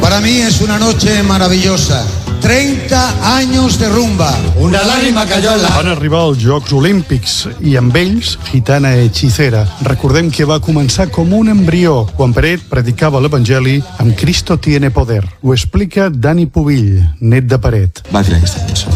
[0.00, 2.04] Para mí es una noche maravillosa.
[2.40, 4.32] 30 años de rumba.
[4.56, 5.68] Una lágrima cayó en la...
[5.70, 9.64] Van arribar als Jocs Olímpics i amb ells Gitana Hechicera.
[9.82, 15.24] Recordem que va començar com un embrió quan Peret predicava l'Evangeli amb Cristo tiene poder.
[15.42, 18.04] Ho explica Dani Pubill, net de Peret.
[18.14, 18.94] Va crear aquesta cançó.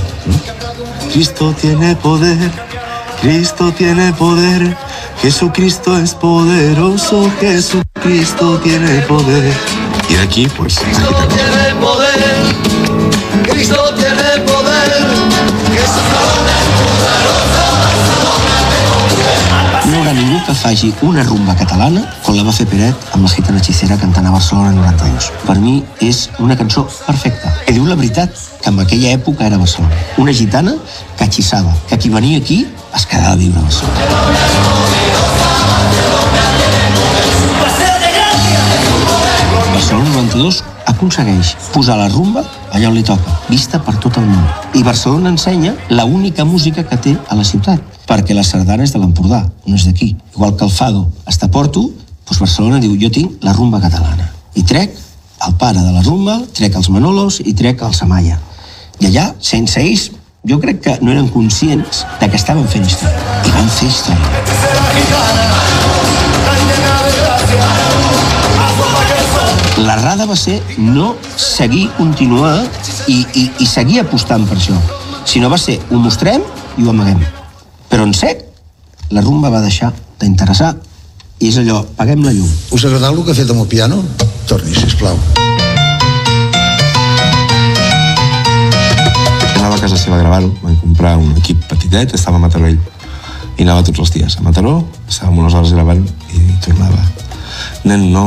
[1.10, 2.50] Cristo tiene poder,
[3.20, 4.76] Cristo tiene poder,
[5.22, 9.89] Jesucristo es poderoso, Jesucristo tiene poder.
[10.20, 11.26] I d'aquí, pues, guitarra.
[11.28, 12.20] tiene poder,
[13.42, 14.90] Cristo tiene poder,
[19.86, 23.24] No hi haurà ningú que faci una rumba catalana com la va fer Peret amb
[23.24, 25.30] la gitana hechicera cantant a Barcelona 92.
[25.46, 29.56] Per mi és una cançó perfecta, que diu la veritat, que en aquella època era
[29.56, 29.96] Barcelona.
[30.18, 30.76] Una gitana
[31.16, 34.79] que hechissava, que qui venia aquí es quedava a viure a Barcelona.
[39.80, 40.58] Barcelona 92
[40.92, 42.42] aconsegueix posar la rumba
[42.76, 44.42] allà on li toca, vista per tot el món.
[44.76, 48.92] I Barcelona ensenya la única música que té a la ciutat, perquè la sardana és
[48.92, 50.10] de l'Empordà, no és d'aquí.
[50.36, 51.86] Igual que el Fado està a Porto,
[52.28, 54.28] doncs Barcelona diu jo tinc la rumba catalana.
[54.52, 54.92] I trec
[55.48, 58.36] el pare de la rumba, trec els Manolos i trec el Samaya.
[59.00, 60.10] I allà, sense ells,
[60.44, 63.40] jo crec que no eren conscients de que estaven fent història.
[63.48, 65.39] I van fer història.
[69.78, 72.66] L'errada va ser no seguir, continuar
[73.06, 74.76] i, i, i seguir apostant per això,
[75.24, 76.42] sinó va ser ho mostrem
[76.76, 77.22] i ho amaguem.
[77.90, 78.42] Però en sec,
[79.10, 80.74] la rumba va deixar d'interessar
[81.40, 82.50] i és allò, paguem la llum.
[82.76, 84.02] Us ha agradat el que ha fet amb el piano?
[84.50, 85.16] Torni, sisplau.
[89.56, 92.78] Anava a casa seva a gravar-ho, vam comprar un equip petitet, estava a Mataró ell.
[93.56, 94.76] I anava tots els dies a Mataró,
[95.08, 96.04] estàvem unes hores gravant
[96.34, 97.29] i tornava.
[97.84, 98.26] Nen, no,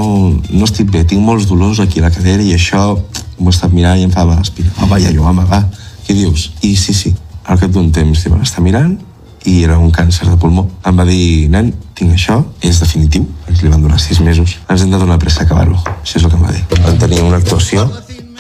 [0.49, 2.93] no estic bé, tinc molts dolors aquí a la cadera i això
[3.39, 4.73] m'ho he estat mirant i em fa mal espina.
[4.79, 5.63] Va, vaja, jo, home, va,
[6.07, 6.51] què dius?
[6.61, 7.13] I sí, sí,
[7.45, 8.95] al cap d'un temps li van estar mirant
[9.49, 10.65] i era un càncer de pulmó.
[10.87, 13.25] Em va dir, nen, tinc això, és definitiu.
[13.51, 14.57] Ens li van donar sis mesos.
[14.71, 15.75] Ens hem de donar pressa a acabar-ho.
[15.99, 16.63] Això és el que em va dir.
[16.85, 17.83] Van tenir una actuació,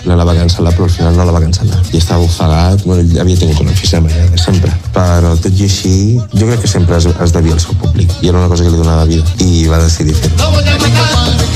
[0.05, 1.79] la, la va cancel·lar, però al final no la va cancel·lar.
[1.93, 4.71] I estava ofegat, bueno, havia tingut un enfisema ja de sempre.
[4.95, 5.95] Però tot i així,
[6.33, 8.11] jo crec que sempre es, es devia al seu públic.
[8.21, 9.23] I era una cosa que li donava vida.
[9.39, 11.53] I va decidir fer-ho.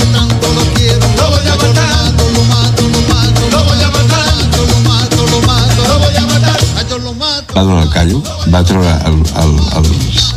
[7.56, 8.22] va donar el callo,
[8.54, 10.28] va treure el, el, els,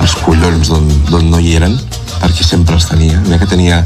[0.00, 1.76] els collons d'on no hi eren,
[2.22, 3.20] perquè sempre els tenia.
[3.26, 3.82] Mira que tenia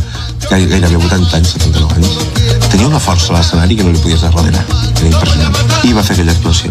[0.51, 2.56] gai- gairebé 80 anys, 79 anys.
[2.77, 4.61] Tenia una força a l'escenari que no li podies darrere.
[5.01, 5.55] Era impressionant.
[5.89, 6.69] I va fer aquella actuació.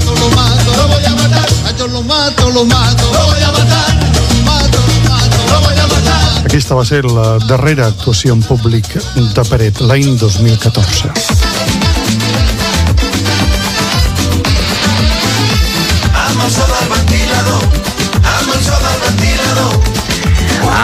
[6.44, 11.85] Aquesta va ser la darrera actuació en públic de Peret l'any 2014.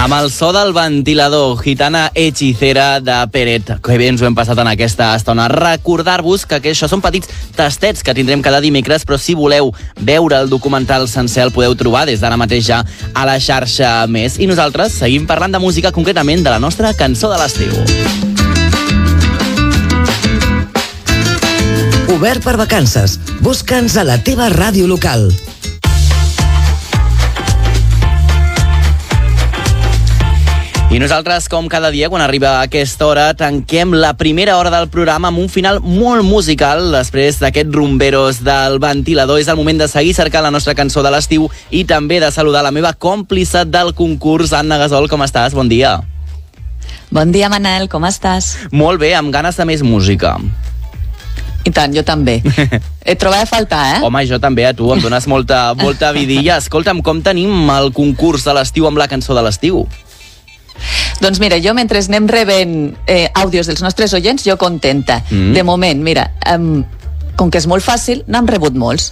[0.01, 3.67] Amb el so del ventilador, gitana hechicera de Peret.
[3.85, 5.45] Que bé ens ho hem passat en aquesta estona.
[5.53, 9.69] Recordar-vos que, que això són petits tastets que tindrem cada dimecres, però si voleu
[10.01, 12.81] veure el documental sencer el podeu trobar des d'ara mateix ja
[13.13, 14.39] a la xarxa més.
[14.41, 17.77] I nosaltres seguim parlant de música, concretament de la nostra cançó de l'estiu.
[22.17, 23.19] Obert per vacances.
[23.45, 25.29] Busca'ns a la teva ràdio local.
[30.91, 35.29] I nosaltres, com cada dia, quan arriba aquesta hora, tanquem la primera hora del programa
[35.29, 36.89] amb un final molt musical.
[36.91, 41.13] Després d'aquests rumberos del ventilador, és el moment de seguir cercant la nostra cançó de
[41.15, 45.07] l'estiu i també de saludar la meva còmplice del concurs, Anna Gasol.
[45.07, 45.55] Com estàs?
[45.55, 46.01] Bon dia.
[47.07, 48.57] Bon dia, Manel, com estàs?
[48.75, 50.35] Molt bé, amb ganes de més música.
[51.63, 52.41] I tant, jo també.
[53.07, 53.97] Et trobava a faltar, eh?
[54.03, 56.59] Home, jo també, a tu, em dones molta, molta vidilla.
[56.59, 59.85] Escolta'm, com tenim el concurs de l'estiu amb la cançó de l'estiu?
[61.21, 62.73] Doncs mira, jo mentre anem rebent
[63.05, 65.21] eh, àudios dels nostres oients, jo contenta.
[65.29, 65.53] Mm.
[65.53, 66.81] De moment, mira, um,
[67.37, 69.11] com que és molt fàcil, n'hem rebut molts.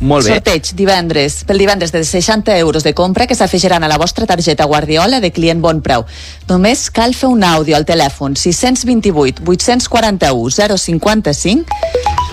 [0.00, 0.34] Molt bé.
[0.34, 4.66] Sorteig divendres, pel divendres de 60 euros de compra que s'afegiran a la vostra targeta
[4.68, 6.04] Guardiola de client bon preu.
[6.50, 11.64] Només cal fer un àudio al telèfon 628 841 055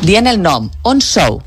[0.03, 1.39] dient el nom, on sou,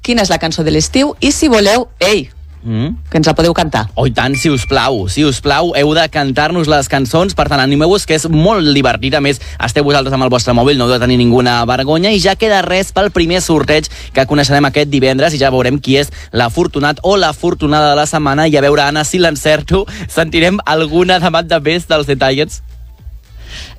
[0.00, 2.30] quina és la cançó de l'estiu i si voleu, ei,
[2.64, 2.96] Mm?
[3.10, 3.90] que ens la podeu cantar.
[3.94, 7.60] Oh, tant, si us plau, si us plau, heu de cantar-nos les cançons, per tant,
[7.60, 10.94] animeu-vos, que és molt divertit, a més, esteu vosaltres amb el vostre mòbil, no heu
[10.94, 15.36] de tenir ninguna vergonya, i ja queda res pel primer sorteig que coneixerem aquest divendres,
[15.36, 19.04] i ja veurem qui és l'afortunat o l'afortunada de la setmana, i a veure, Anna,
[19.04, 22.62] si l'encerto, sentirem alguna demanda més dels detallets?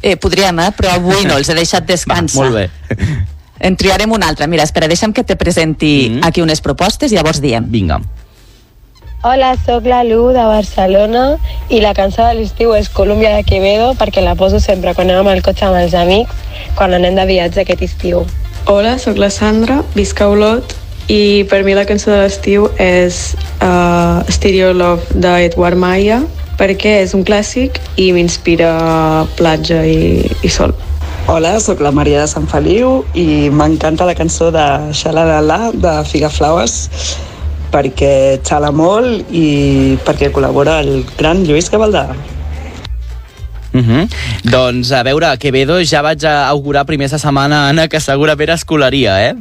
[0.02, 0.70] Eh, podríem, eh?
[0.78, 2.46] però avui no, els he deixat descansar.
[2.46, 2.70] Molt bé.
[3.66, 4.46] En triarem una altra.
[4.52, 6.28] Mira, espera, deixa'm que te presenti mm.
[6.28, 7.66] aquí unes propostes i llavors diem.
[7.72, 8.02] Vinga.
[9.28, 11.40] Hola, sóc la Lu de Barcelona
[11.74, 15.24] i la cançó de l'estiu és Colúmbia de Quevedo perquè la poso sempre quan anem
[15.24, 16.44] amb el cotxe amb els amics,
[16.78, 18.22] quan anem de viatge aquest estiu.
[18.70, 20.78] Hola, sóc la Sandra, visc a Olot
[21.10, 23.34] i per mi la cançó de l'estiu és
[23.66, 26.22] uh, Stereo Love d'Edward Maya
[26.62, 28.76] perquè és un clàssic i m'inspira
[29.42, 30.78] platja i, i sol.
[31.26, 36.84] Hola, sóc la Maria de Sant Feliu i m'encanta la cançó de Xalalala de Figaflaues
[37.76, 42.08] perquè xala molt i perquè col·labora el gran Lluís Gavaldà.
[43.76, 44.08] Uh -huh.
[44.44, 49.30] Doncs a veure, Quevedo ja vaig a augurar primer de setmana, Anna, que segurament escolaria,
[49.30, 49.36] eh?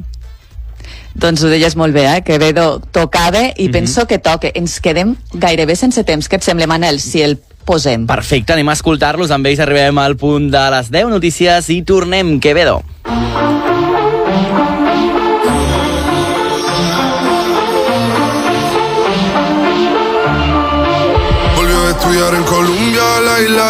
[1.15, 2.23] Doncs ho deies molt bé, eh?
[2.23, 3.73] Quevedo tocava i mm -hmm.
[3.73, 4.51] penso que toque.
[4.55, 6.29] Ens quedem gairebé sense temps.
[6.29, 8.07] Què et sembla, Manel, si el posem?
[8.07, 9.31] Perfecte, anem a escoltar-los.
[9.31, 12.83] Amb ells arribem al punt de les 10 notícies i tornem, Quevedo.
[13.05, 13.74] Volvió a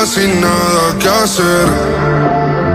[0.06, 1.66] sin nada que hacer.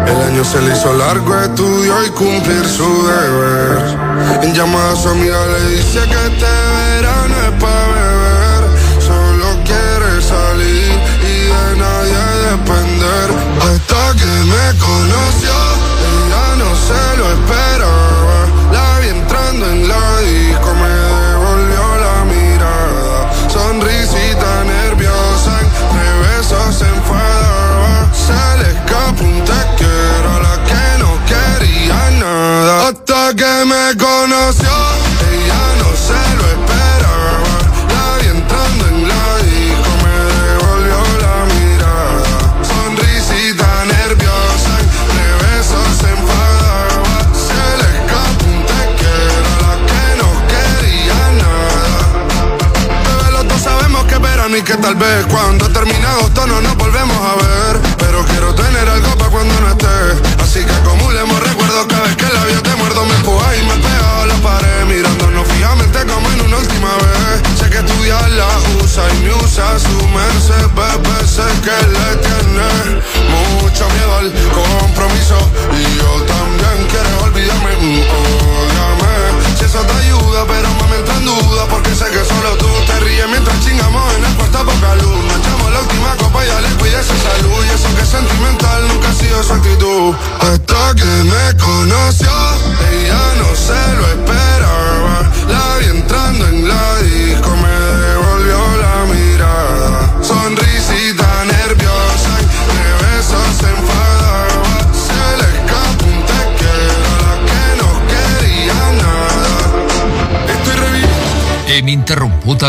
[0.07, 3.97] El año se le hizo largo, estudió y cumplir su deber.
[4.41, 8.63] En llamada a su amiga le dice que este verano es para beber.
[8.99, 13.27] Solo quiere salir y de nadie depender.
[13.61, 15.58] Hasta que me conoció,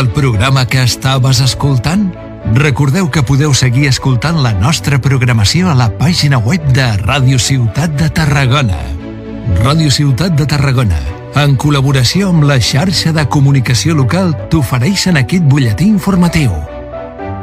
[0.01, 2.09] el programa que estaves escoltant?
[2.55, 7.93] Recordeu que podeu seguir escoltant la nostra programació a la pàgina web de Ràdio Ciutat
[8.01, 8.79] de Tarragona.
[9.61, 10.97] Ràdio Ciutat de Tarragona,
[11.37, 16.70] en col·laboració amb la xarxa de comunicació local, t'ofereixen aquest butlletí informatiu